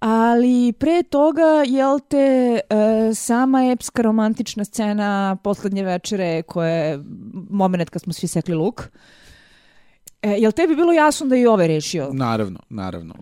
[0.00, 7.00] Ali pre toga, jel te, e, sama epska romantična scena poslednje večere koja je
[7.50, 8.88] moment kad smo svi sekli luk.
[10.22, 12.10] E, jel tebi bilo jasno da je i ove rešio?
[12.12, 13.14] Naravno, naravno.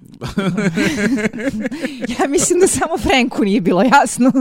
[2.19, 4.33] ja mislim da samo Franku nije bilo jasno.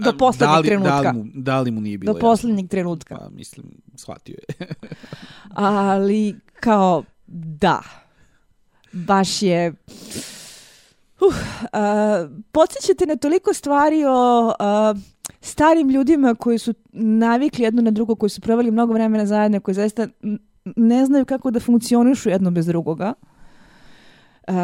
[0.00, 1.02] Do poslednjeg da li, trenutka.
[1.02, 3.16] Da li, mu, da li mu nije bilo Do poslednjeg trenutka.
[3.16, 3.66] Pa, mislim,
[3.96, 4.66] shvatio je.
[5.54, 7.82] Ali, kao, da.
[8.92, 9.72] Baš je...
[11.20, 15.00] Uh, uh, podsjećate na toliko stvari o uh,
[15.40, 19.74] starim ljudima koji su navikli jedno na drugo, koji su provali mnogo vremena zajedno, koji
[19.74, 20.08] zaista
[20.76, 23.12] ne znaju kako da funkcionišu jedno bez drugoga.
[24.48, 24.54] Uh,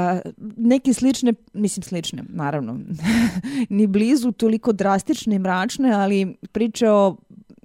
[0.57, 2.81] neke slične, mislim slične, naravno,
[3.69, 7.17] ni blizu toliko drastične i mračne, ali priče o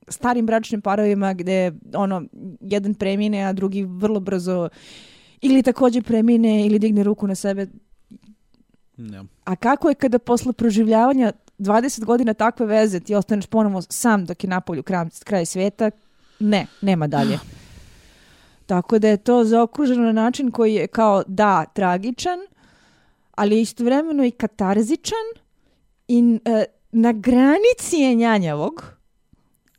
[0.08, 2.24] starim bračnim parovima gde ono,
[2.62, 4.70] jedan premine, a drugi vrlo brzo
[5.42, 7.68] ili takođe premine ili digne ruku na sebe.
[8.98, 9.24] Ne.
[9.44, 14.44] A kako je kada posle proživljavanja 20 godina takve veze ti ostaneš ponovo sam dok
[14.44, 15.92] je napolju kraj, kraj sveta?
[16.40, 17.40] Ne, nema dalje.
[18.66, 22.39] Tako da je to zaokruženo na način koji je kao da tragičan,
[23.32, 25.28] ali istovremeno i katarzičan
[26.07, 28.84] i e, na granici je njanjavog,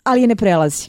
[0.03, 0.89] ali je ne prelazi.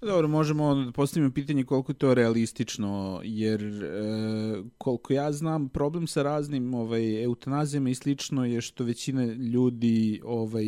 [0.00, 3.88] Dobro, možemo da postavimo pitanje koliko je to realistično, jer e,
[4.78, 10.66] koliko ja znam, problem sa raznim ovaj, eutanazijama i slično je što većina ljudi ovaj,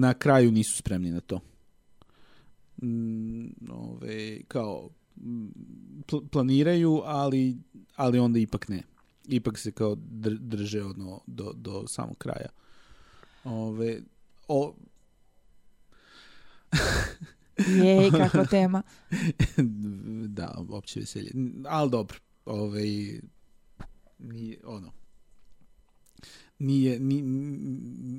[0.00, 1.40] na kraju nisu spremni na to
[3.70, 4.90] ove, kao
[6.06, 7.56] pl planiraju, ali,
[7.96, 8.82] ali onda ipak ne.
[9.28, 12.48] Ipak se kao dr drže ono do, do samog kraja.
[13.44, 14.00] Ove,
[14.48, 14.74] o...
[17.68, 18.82] Jej, kakva tema.
[20.36, 21.30] da, opće veselje.
[21.68, 23.20] Ali dobro, ovaj,
[24.18, 24.92] nije, ono,
[26.58, 27.22] nije, nije,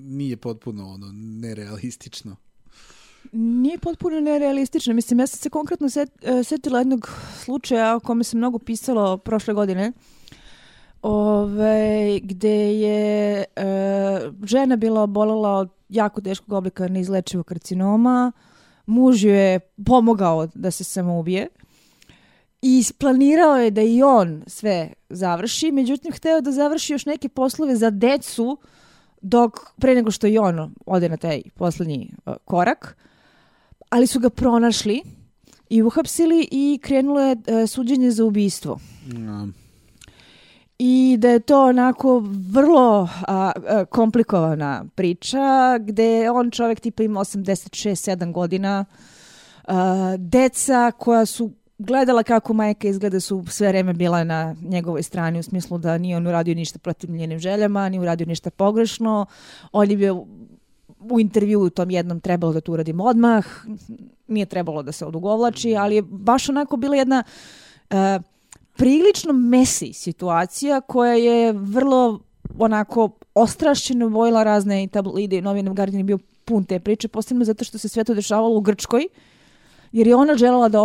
[0.08, 2.36] nije potpuno ono nerealistično.
[3.32, 4.94] Nije potpuno nerealistično.
[4.94, 7.10] Mislim, ja sam se konkretno set, uh, setila jednog
[7.44, 9.92] slučaja o kome sam mnogo pisalo prošle godine.
[11.02, 18.32] Ove, gde je uh, žena bila obolela od jako teškog oblika neizlečivog karcinoma.
[18.86, 21.48] Muž joj je pomogao da se samoubije.
[22.62, 27.76] I planirao je da i on sve završi, međutim hteo da završi još neke poslove
[27.76, 28.58] za decu
[29.22, 32.98] dok pre nego što i on ode na taj poslednji uh, korak
[33.94, 35.02] ali su ga pronašli
[35.70, 38.80] i uhapsili i krenulo je uh, suđenje za ubistvo.
[39.08, 39.48] No.
[40.80, 47.20] I da je to onako vrlo a, a, komplikovana priča, gde on čovek tipa ima
[47.20, 48.86] 86-7 godina,
[49.68, 55.40] a, deca koja su gledala kako majka izgleda su sve vreme bila na njegovoj strani
[55.40, 59.26] u smislu da nije on uradio ništa protiv njenim željama, nije uradio ništa pogrešno.
[59.72, 60.26] On je bio
[61.12, 63.46] u intervju u tom jednom trebalo da to uradim odmah,
[64.28, 67.24] nije trebalo da se odugovlači, ali je baš onako bila jedna
[67.90, 67.98] uh,
[68.78, 72.20] prilično mesi situacija koja je vrlo
[72.58, 77.08] onako ostrašćeno vojila razne i tabloide i novine u Guardian je bio pun te priče,
[77.08, 79.08] posebno zato što se sve to dešavalo u Grčkoj,
[79.92, 80.82] jer je ona želela da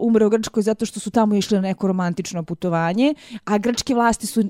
[0.00, 4.26] umre u Grčkoj zato što su tamo išli na neko romantično putovanje, a grčke vlasti
[4.26, 4.44] su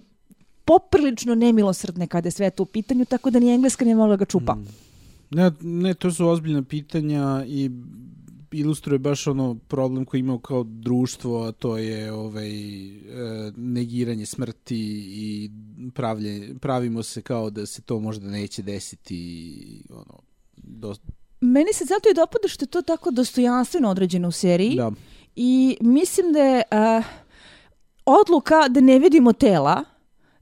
[0.64, 4.24] poprilično nemilosrdne kada je sve to u pitanju, tako da ni Engleska nije mogla ga
[4.24, 4.54] čupa.
[4.54, 4.85] Mm.
[5.30, 7.70] Ne, ne, to su ozbiljna pitanja i
[8.52, 14.78] ilustruje baš ono problem koji imao kao društvo, a to je ovaj, e, negiranje smrti
[15.06, 15.50] i
[15.94, 20.18] pravlje, pravimo se kao da se to možda neće desiti ono,
[20.56, 20.94] do,
[21.40, 24.76] meni se zato i dopada što je to tako dostojanstveno određeno u seriji.
[24.76, 24.92] Da.
[25.36, 27.02] I mislim da je a,
[28.04, 29.84] odluka da ne vidimo tela,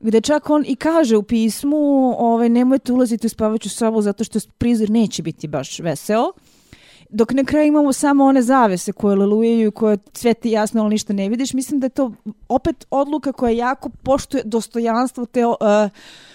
[0.04, 1.76] gde čak on i kaže u pismu
[2.18, 6.32] ovaj, nemojte ulaziti u spavaću sobu zato što prizor neće biti baš veseo.
[7.08, 10.90] Dok na kraju imamo samo one zavese koje lelujaju i koje sve ti jasno, ali
[10.90, 11.52] ništa ne vidiš.
[11.52, 12.12] Mislim da je to
[12.48, 15.54] opet odluka koja jako poštuje dostojanstvo te, uh,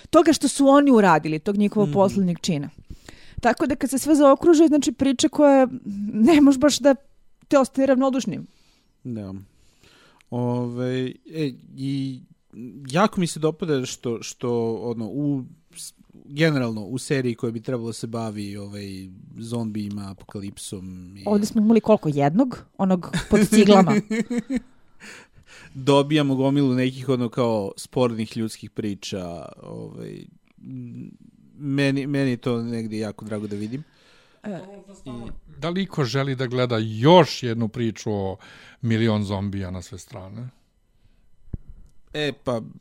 [0.10, 1.94] toga što su oni uradili, tog njihovog mm.
[1.94, 2.70] poslednjeg čina.
[3.42, 5.68] Tako da kad se sve zaokruže, znači priča koja
[6.14, 6.96] ne možeš baš da
[7.48, 8.48] te ostaje ravnodušnim.
[9.04, 9.34] Da.
[10.30, 12.20] Ove, e, I
[12.90, 15.44] jako mi se dopada što, što ono, u
[16.26, 21.18] generalno u seriji koja bi trebalo da se bavi ovaj, zombijima, apokalipsom.
[21.18, 21.24] I...
[21.28, 22.10] Ovde smo imali koliko?
[22.10, 22.66] Jednog?
[22.78, 23.96] Onog pod ciglama.
[25.74, 29.46] Dobijamo gomilu nekih ono kao spornih ljudskih priča.
[29.64, 30.26] Ovaj,
[31.58, 33.84] meni, meni je to negde jako drago da vidim.
[34.44, 34.60] E,
[35.06, 35.12] I...
[35.58, 38.38] Da li iko želi da gleda još jednu priču o
[38.82, 40.50] milion zombija na sve strane?
[42.14, 42.62] E, pa...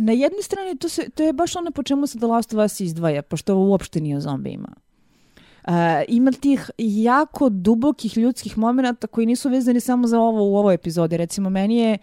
[0.00, 2.64] Na jednoj strani to, se, to je baš ono po čemu se The Last of
[2.64, 4.68] Us izdvaja, pošto ovo uopšte nije o zombijima.
[5.68, 5.74] Uh,
[6.08, 11.16] ima tih jako dubokih ljudskih momenta koji nisu vezani samo za ovo u ovoj epizodi.
[11.16, 11.98] Recimo, meni je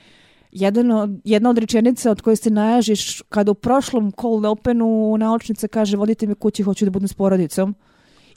[0.52, 5.68] jedan od, jedna od rečenica od koje se najažiš kada u prošlom cold openu naučnica
[5.68, 7.76] kaže vodite me kući, hoću da budem s porodicom.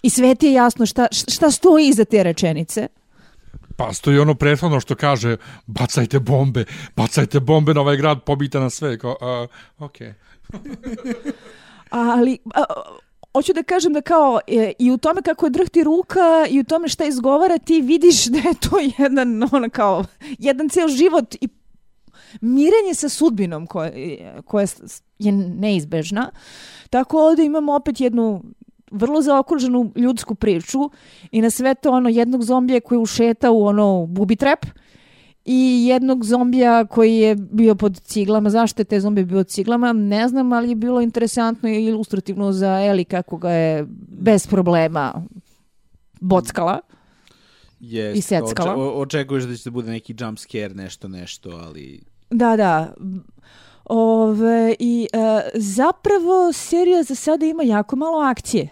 [0.03, 2.89] I sve ti je jasno šta, šta stoji iza te rečenice.
[3.79, 6.65] Pa stoji ono prethodno što kaže bacajte bombe,
[6.97, 8.99] bacajte bombe na ovaj grad, pobite na sve.
[8.99, 9.97] Kao, uh, ok.
[11.91, 12.65] Ali, a,
[13.33, 16.65] hoću da kažem da kao e, i u tome kako je drhti ruka i u
[16.65, 20.05] tome šta izgovara ti vidiš da je to jedan ono kao
[20.39, 21.49] jedan ceo život i
[22.41, 23.93] mirenje sa sudbinom koja,
[24.43, 24.67] koja
[25.19, 26.31] je neizbežna.
[26.91, 28.43] Tako ovde imamo opet jednu
[28.91, 30.91] vrlo zaokruženu ljudsku priču
[31.31, 34.67] i na sve to ono jednog zombija koji ušeta u ono bubi trap
[35.45, 38.51] i jednog zombija koji je bio pod ciglama.
[38.51, 39.93] Zašto je te zombije bio pod ciglama?
[39.93, 45.25] Ne znam, ali je bilo interesantno i ilustrativno za Eli kako ga je bez problema
[46.21, 46.81] bockala.
[47.81, 48.73] Yes, I seckala.
[48.73, 52.03] Oče, očekuješ da će da bude neki jump scare, nešto, nešto, ali...
[52.31, 52.95] Da, da.
[53.85, 55.21] Ove, I uh,
[55.55, 58.69] zapravo serija za sada ima jako malo akcije.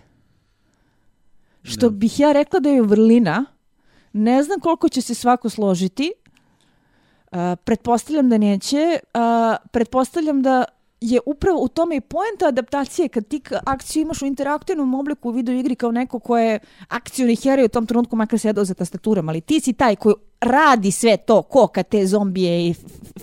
[1.67, 1.97] Što da.
[1.97, 3.45] bih ja rekla da je vrlina.
[4.12, 6.12] Ne znam koliko će se svako složiti.
[7.33, 8.99] Uh, pretpostavljam da neće.
[9.14, 10.64] Uh, pretpostavljam da
[11.01, 15.33] je upravo u tome i poenta adaptacije kad ti akciju imaš u interaktivnom obliku u
[15.33, 16.59] video igri kao neko ko je
[16.89, 20.91] akcioni heroj u tom trenutku makar sedao za tastaturom, ali ti si taj koji radi
[20.93, 22.75] sve to, ko kad te zombije i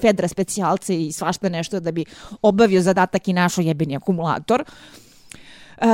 [0.01, 2.05] fedra specijalce i svašta nešto da bi
[2.41, 4.61] obavio zadatak i našo jebeni akumulator.
[4.61, 5.02] Uh,
[5.77, 5.87] Uh,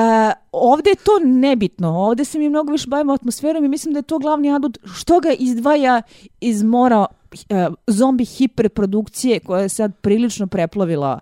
[0.51, 4.03] ovde je to nebitno, ovde se mi mnogo više bavimo atmosferom i mislim da je
[4.03, 6.01] to glavni adut što ga izdvaja
[6.41, 11.19] iz mora uh, zombi hiperprodukcije koja je sad prilično preplavila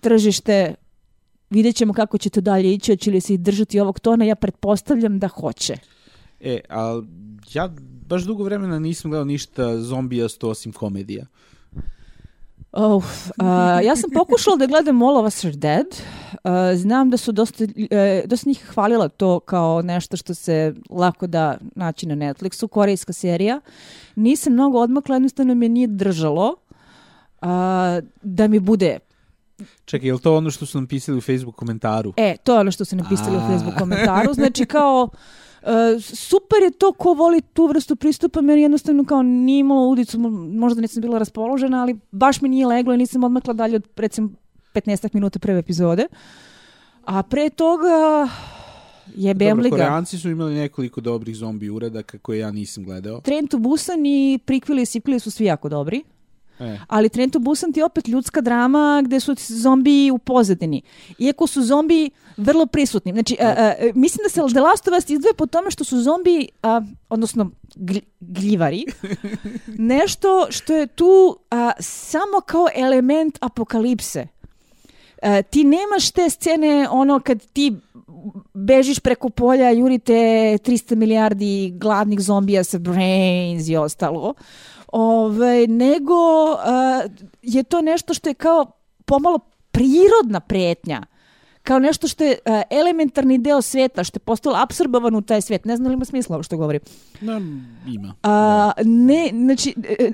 [0.00, 0.74] tržište.
[1.50, 5.18] Vidjet ćemo kako će to dalje ići, će li se držati ovog tona, ja pretpostavljam
[5.18, 5.74] da hoće.
[6.40, 7.02] E, a
[7.52, 7.70] ja
[8.06, 11.26] baš dugo vremena nisam gledao ništa zombijasto osim komedija.
[12.76, 13.04] Oh,
[13.40, 15.86] uh, ja sam pokušala da gledam All of Us Are Dead.
[16.44, 17.70] Uh, znam da su dosta, uh,
[18.26, 23.60] dosta njih hvalila to kao nešto što se lako da naći na Netflixu, korejska serija.
[24.14, 26.54] Nisam mnogo odmakla, jednostavno me nije držalo
[27.42, 27.48] uh,
[28.22, 28.98] da mi bude
[29.84, 32.12] Čekaj, je li to ono što su nam pisali u Facebook komentaru?
[32.16, 34.34] E, to je ono što su nam pisali u Facebook komentaru.
[34.34, 35.53] Znači kao Uh,
[36.00, 40.80] super je to ko voli tu vrstu pristupa, meni jednostavno kao nije imalo udicu, možda
[40.80, 44.28] nisam bila raspoložena, ali baš mi nije leglo i nisam odmakla dalje od recimo
[44.74, 46.06] 15 minuta prve epizode.
[47.04, 48.28] A pre toga
[49.16, 49.70] je ga.
[49.70, 53.20] Koreanci su imali nekoliko dobrih zombi uredaka koje ja nisam gledao.
[53.20, 56.02] Train to Busan i prikvili i sikvili su svi jako dobri.
[56.60, 56.78] E.
[56.88, 60.82] Ali Train to Busan ti je opet ljudska drama gde su zombi u pozadini.
[61.18, 63.12] Iako su zombi vrlo prisutni.
[63.12, 66.02] Znači, a, a, mislim da se The Last of Us izdvoje po tome što su
[66.02, 67.50] zombi, a, odnosno
[68.20, 68.84] gljivari,
[69.94, 74.26] nešto što je tu a, samo kao element apokalipse.
[75.22, 77.72] A, ti nemaš te scene ono kad ti
[78.54, 84.34] bežiš preko polja, jurite 300 milijardi gladnih zombija sa brains i ostalo.
[84.96, 86.14] Ove, nego
[86.58, 87.02] a,
[87.42, 88.66] je to nešto što je kao
[89.04, 89.38] pomalo
[89.70, 91.02] prirodna pretnja
[91.64, 95.64] kao nešto što je uh, elementarni deo sveta, što je postalo absorbovan u taj svet.
[95.64, 96.80] Ne znam li ima smisla ovo što govorim.
[97.20, 97.40] Da,
[97.86, 98.14] ima.
[98.22, 100.12] A, ne, znači, e,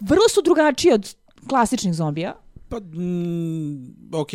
[0.00, 1.14] vrlo su drugačiji od
[1.48, 2.34] klasičnih zombija.
[2.68, 4.30] Pa, mm, ok,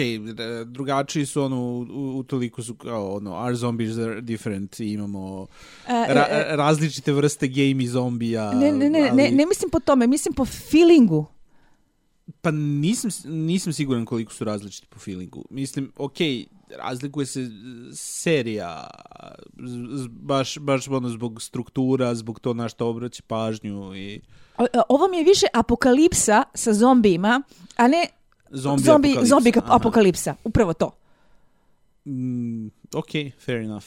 [0.66, 5.48] drugačiji su ono, u, u toliko su kao ono, our zombies are different, imamo
[5.88, 8.54] ra, različite vrste game i zombija.
[8.54, 9.18] Ne, ne, ne, ali...
[9.18, 11.26] ne, ne mislim po tome, mislim po feelingu.
[12.42, 15.46] Pa nisam, nisam siguran koliko su različiti po feelingu.
[15.50, 16.18] Mislim, ok,
[16.78, 17.50] razlikuje se
[17.94, 18.88] serija,
[20.10, 24.22] baš, baš ono zbog struktura, zbog to na što obraća pažnju i...
[24.90, 27.42] Ovo mi je više apokalipsa sa zombijima,
[27.76, 28.08] a ne
[28.54, 29.26] Zombi, zombi apokalipsa.
[29.26, 30.92] Zombi apokalipsa, upravo to.
[32.06, 33.12] Mm, ok,
[33.46, 33.86] fair enough.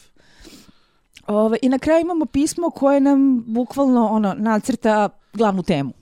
[1.27, 5.93] Ove, I na kraju imamo pismo koje nam bukvalno ono nacrta glavnu temu.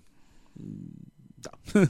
[1.37, 1.49] Da.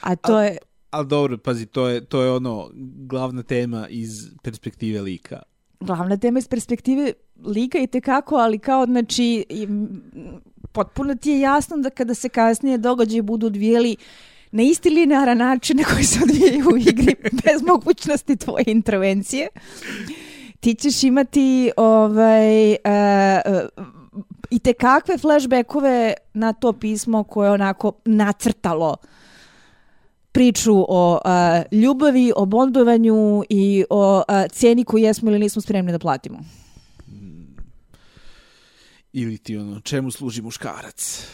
[0.00, 0.58] A to je...
[0.90, 2.70] Ali dobro, pazi, to je, to je ono
[3.06, 4.10] glavna tema iz
[4.42, 5.42] perspektive lika.
[5.80, 7.12] Glavna tema iz perspektive
[7.44, 9.44] lika i tekako, ali kao, znači,
[10.72, 13.96] potpuno ti je jasno da kada se kasnije događaje budu odvijeli
[14.52, 19.48] na isti linearan način na koji se odvijaju u igri bez mogućnosti tvoje intervencije,
[20.60, 22.76] ti ćeš imati ovaj, uh,
[24.50, 28.96] i te kakve flashbackove na to pismo koje je onako nacrtalo
[30.32, 35.92] priču o uh, ljubavi, o bondovanju i o uh, cijeni koju jesmo ili nismo spremni
[35.92, 36.38] da platimo.
[39.12, 41.26] Ili ti ono, čemu služi muškarac?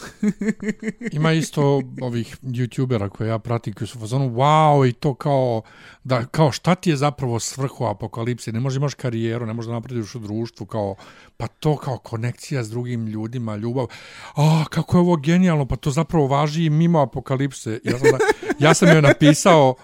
[1.12, 5.62] Ima isto ovih youtubera koje ja pratim koji su fazonu wow i to kao
[6.04, 9.74] da kao šta ti je zapravo svrhu apokalipse ne možeš imaš karijeru ne možeš da
[9.74, 10.94] naprediš u društvu kao
[11.36, 13.86] pa to kao konekcija s drugim ljudima ljubav.
[14.34, 17.80] A kako je ovo genijalno pa to zapravo važi i mimo apokalipse.
[17.84, 18.18] Ja sam da,
[18.58, 19.74] ja sam joj napisao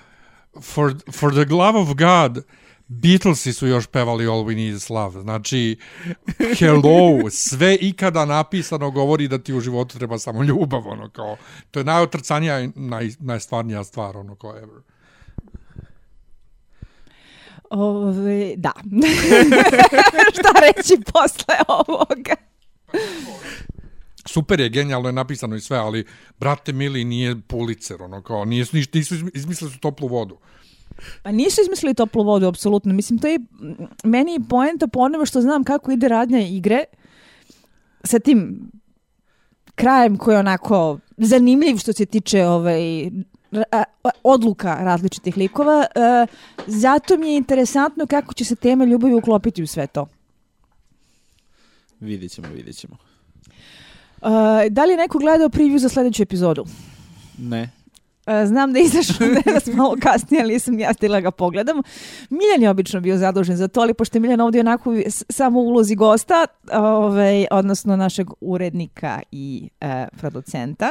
[0.61, 2.45] for for the love of god
[3.01, 5.21] Beatlesi su još pevali All We Need Is Love.
[5.21, 5.79] Znači,
[6.59, 11.37] hello, sve ikada napisano govori da ti u životu treba samo ljubav, ono, kao,
[11.71, 14.83] to je najotrcanija i naj, najstvarnija stvar, ono, kao ever.
[17.71, 18.73] Ove, da.
[20.35, 22.35] Šta reći posle ovoga?
[24.27, 26.07] Super je, genijalno je napisano i sve, ali,
[26.39, 30.39] brate mili, nije pulicer, ono, kao, nisu, nisu izmislili su toplu vodu.
[31.23, 32.93] Pa nisu izmislili toplu vodu, apsolutno.
[32.93, 33.39] Mislim, to je
[34.05, 36.85] meni poenta po onome što znam kako ide radnja igre
[38.05, 38.71] sa tim
[39.75, 43.11] krajem koji je onako zanimljiv što se tiče ovaj,
[44.23, 45.87] odluka različitih likova.
[45.95, 46.27] E,
[46.67, 50.07] zato mi je interesantno kako će se tema ljubavi uklopiti u sve to.
[52.01, 52.97] Vidjet ćemo, vidjet ćemo.
[54.23, 54.29] Uh,
[54.71, 56.65] da li je neko gledao preview za sljedeću epizodu?
[57.39, 57.71] Ne.
[58.27, 61.83] E, znam da je izašao danas malo kasnije, ali sam ja stila ga pogledam.
[62.31, 64.95] Miljan je obično bio zadužen za to, ali pošto je Miljan ovdje onako
[65.29, 70.91] samo u ulozi gosta, ovaj, odnosno našeg urednika i e, producenta,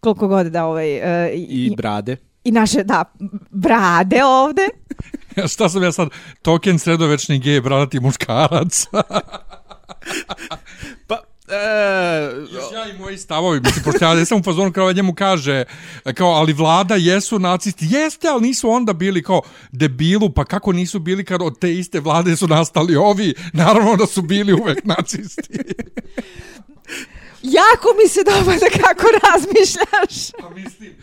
[0.00, 0.96] koliko god da ovaj...
[0.96, 2.16] E, i, I brade.
[2.44, 3.04] I naše, da,
[3.50, 4.62] brade ovde.
[5.52, 6.08] Šta sam ja sad,
[6.42, 8.86] token sredovečni gej, bradati muškarac.
[11.06, 11.18] pa,
[11.48, 11.56] E,
[12.74, 15.64] ja i moji stavovi, mislim, pošto ja sam u fazonu kao njemu kaže,
[16.14, 19.42] kao, ali vlada jesu nacisti, jeste, ali nisu onda bili kao
[19.72, 24.06] debilu, pa kako nisu bili kad od te iste vlade su nastali ovi, naravno da
[24.06, 25.58] su bili uvek nacisti.
[27.52, 30.30] jako mi se dopada kako razmišljaš.
[30.40, 30.94] Pa mislim,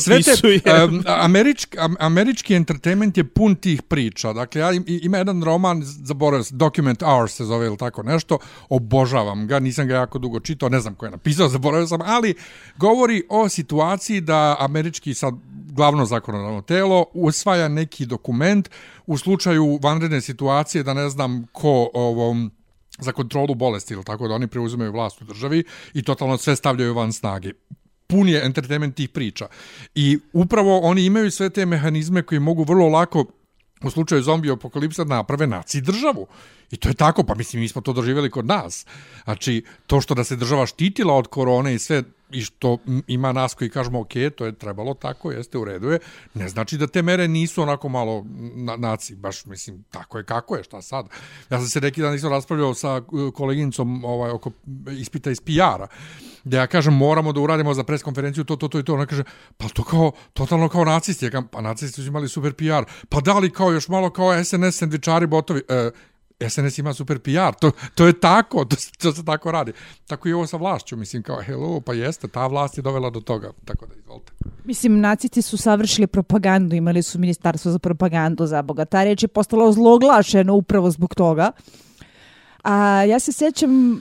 [0.00, 4.32] sve te, um, američki, američki entertainment je pun tih priča.
[4.32, 8.38] Dakle, ja, ima jedan roman, zaboravim se, Document Hours se zove ili tako nešto,
[8.68, 12.34] obožavam ga, nisam ga jako dugo čitao, ne znam ko je napisao, zaboravio sam, ali
[12.76, 15.34] govori o situaciji da američki sad
[15.76, 18.70] glavno zakonodavno telo usvaja neki dokument
[19.06, 22.50] u slučaju vanredne situacije da ne znam ko ovom
[22.98, 26.94] za kontrolu bolesti ili tako da oni preuzimaju vlast u državi i totalno sve stavljaju
[26.94, 27.52] van snage
[28.06, 29.48] pun je entertainment tih priča.
[29.94, 33.24] I upravo oni imaju sve te mehanizme koji mogu vrlo lako
[33.82, 36.26] u slučaju zombi apokalipsa naprave naci državu.
[36.70, 38.86] I to je tako, pa mislim, mi smo to doživjeli kod nas.
[39.24, 43.54] Znači, to što da se država štitila od korone i sve, i što ima nas
[43.54, 45.98] koji kažemo, ok, to je trebalo tako, jeste, u redu je,
[46.34, 50.56] ne znači da te mere nisu onako malo na, naci, baš, mislim, tako je kako
[50.56, 51.06] je, šta sad.
[51.50, 54.50] Ja sam se neki dan isto raspravljao sa uh, koleginicom ovaj, oko
[54.98, 55.86] ispita iz PR-a,
[56.44, 59.24] gdje ja kažem, moramo da uradimo za preskonferenciju to, to, to i to, ona kaže,
[59.56, 63.20] pa to kao, totalno kao nacisti, ja kažem, pa nacisti su imali super PR, pa
[63.20, 65.90] da li kao još malo kao SNS, sandvičari, botovi, e,
[66.40, 69.72] SNS ima super PR, to, to je tako, to, to se tako radi.
[70.06, 73.20] Tako i ovo sa vlašću, mislim kao, hello, pa jeste, ta vlast je dovela do
[73.20, 74.32] toga, tako da izvolite.
[74.64, 78.84] Mislim, nacisti su savršili propagandu, imali su ministarstvo za propagandu za Boga.
[78.84, 81.52] Ta reč je postala zloglašena upravo zbog toga.
[82.66, 83.98] A ja se sećam uh,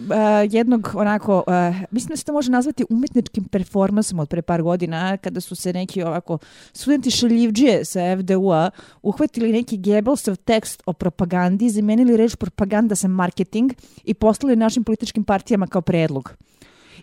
[0.49, 1.53] jednog onako, uh,
[1.91, 5.74] mislim da se to može nazvati umetničkim performansom od pre par godina, kada su se
[5.74, 6.38] neki ovako
[6.74, 8.70] studenti šaljivđije sa FDU-a
[9.01, 15.24] uhvatili neki Gebelsov tekst o propagandi, zamenili reč propaganda sa marketing i poslali našim političkim
[15.24, 16.34] partijama kao predlog.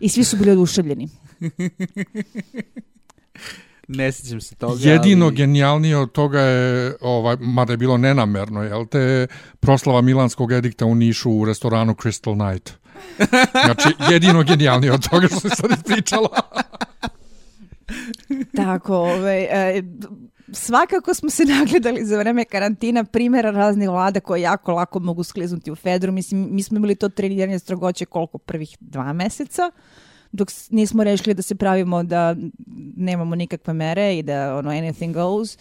[0.00, 1.08] I svi su bili oduševljeni.
[3.88, 4.90] ne sjećam se toga.
[4.90, 5.34] Jedino ali...
[5.34, 9.26] genijalnije od toga je, ovaj, mada je bilo nenamerno, jel te,
[9.60, 12.72] proslava Milanskog edikta u Nišu u restoranu Crystal Night.
[13.64, 16.28] Znači, jedino genijalnije od toga što se sad ispričala.
[18.56, 19.82] Tako, ovaj, e,
[20.52, 25.70] svakako smo se nagledali za vreme karantina primjera raznih vlada koje jako lako mogu skliznuti
[25.70, 26.12] u Fedru.
[26.12, 29.70] Mislim, mi smo imali to treniranje strogoće koliko prvih dva meseca
[30.32, 32.36] dok nismo rešili da se pravimo da
[32.96, 35.58] nemamo nikakve mere i da ono anything goes.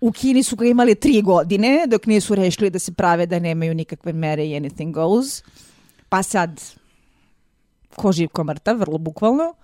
[0.00, 3.74] U Kini su ga imali tri godine, dok nisu rešili da se prave da nemaju
[3.74, 5.42] nikakve mere i anything goes.
[6.08, 6.60] Pa sad,
[7.96, 9.54] ko živ, ko mrtav, vrlo bukvalno.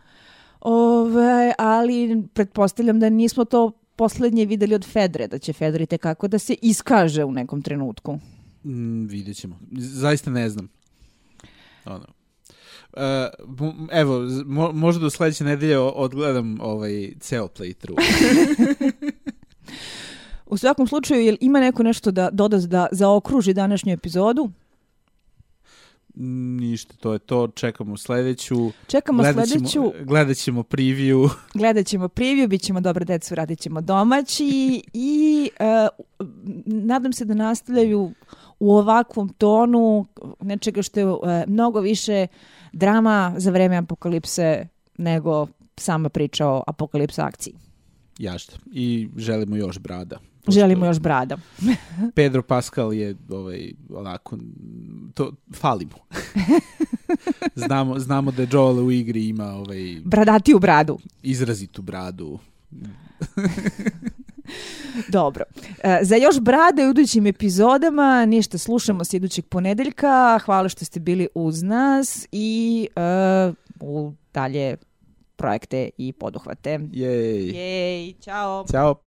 [0.60, 6.38] Ove, ali pretpostavljam da nismo to poslednje videli od Fedre, da će Fedre kako da
[6.38, 8.18] se iskaže u nekom trenutku.
[8.64, 9.58] Mm, vidjet ćemo.
[9.78, 10.68] Zaista ne znam.
[11.84, 12.06] Ono,
[13.90, 17.96] evo, mo, možda do sledeće nedelje odgledam ovaj ceo playthrough.
[20.46, 24.50] U svakom slučaju, jel ima neko nešto da doda da zaokruži današnju epizodu?
[26.14, 27.48] Ništa, to je to.
[27.48, 28.70] Čekamo sledeću.
[28.86, 29.92] Čekamo gledat sledeću.
[30.04, 31.30] Gledat ćemo preview.
[31.60, 36.26] Gledat ćemo preview, bit ćemo dobre decu, radit ćemo domaći i uh,
[36.66, 38.12] nadam se da nastavljaju
[38.60, 40.06] u ovakvom tonu
[40.40, 42.26] nečega što je uh, mnogo više
[42.72, 44.66] drama za vreme apokalipse
[44.98, 45.46] nego
[45.76, 47.54] sama priča o apokalipsa akciji.
[48.18, 48.56] Jašta.
[48.72, 50.18] I želimo još brada.
[50.48, 51.36] Želimo još brada.
[52.16, 54.38] Pedro Pascal je ovaj, onako,
[55.14, 56.20] to, fali mu.
[57.66, 60.98] znamo, znamo da Joel u igri ima ovaj, Bradatiju bradu.
[61.22, 62.38] Izrazitu bradu.
[65.08, 65.44] Dobro.
[65.82, 70.38] E, za još brade u idućim epizodama, ništa, slušamo se idućeg ponedeljka.
[70.44, 72.88] Hvala što ste bili uz nas i
[73.48, 74.76] uh, u dalje
[75.36, 76.78] projekte i poduhvate.
[76.92, 77.48] Jej.
[77.48, 78.64] Jej, čao.
[78.72, 79.09] Ćao.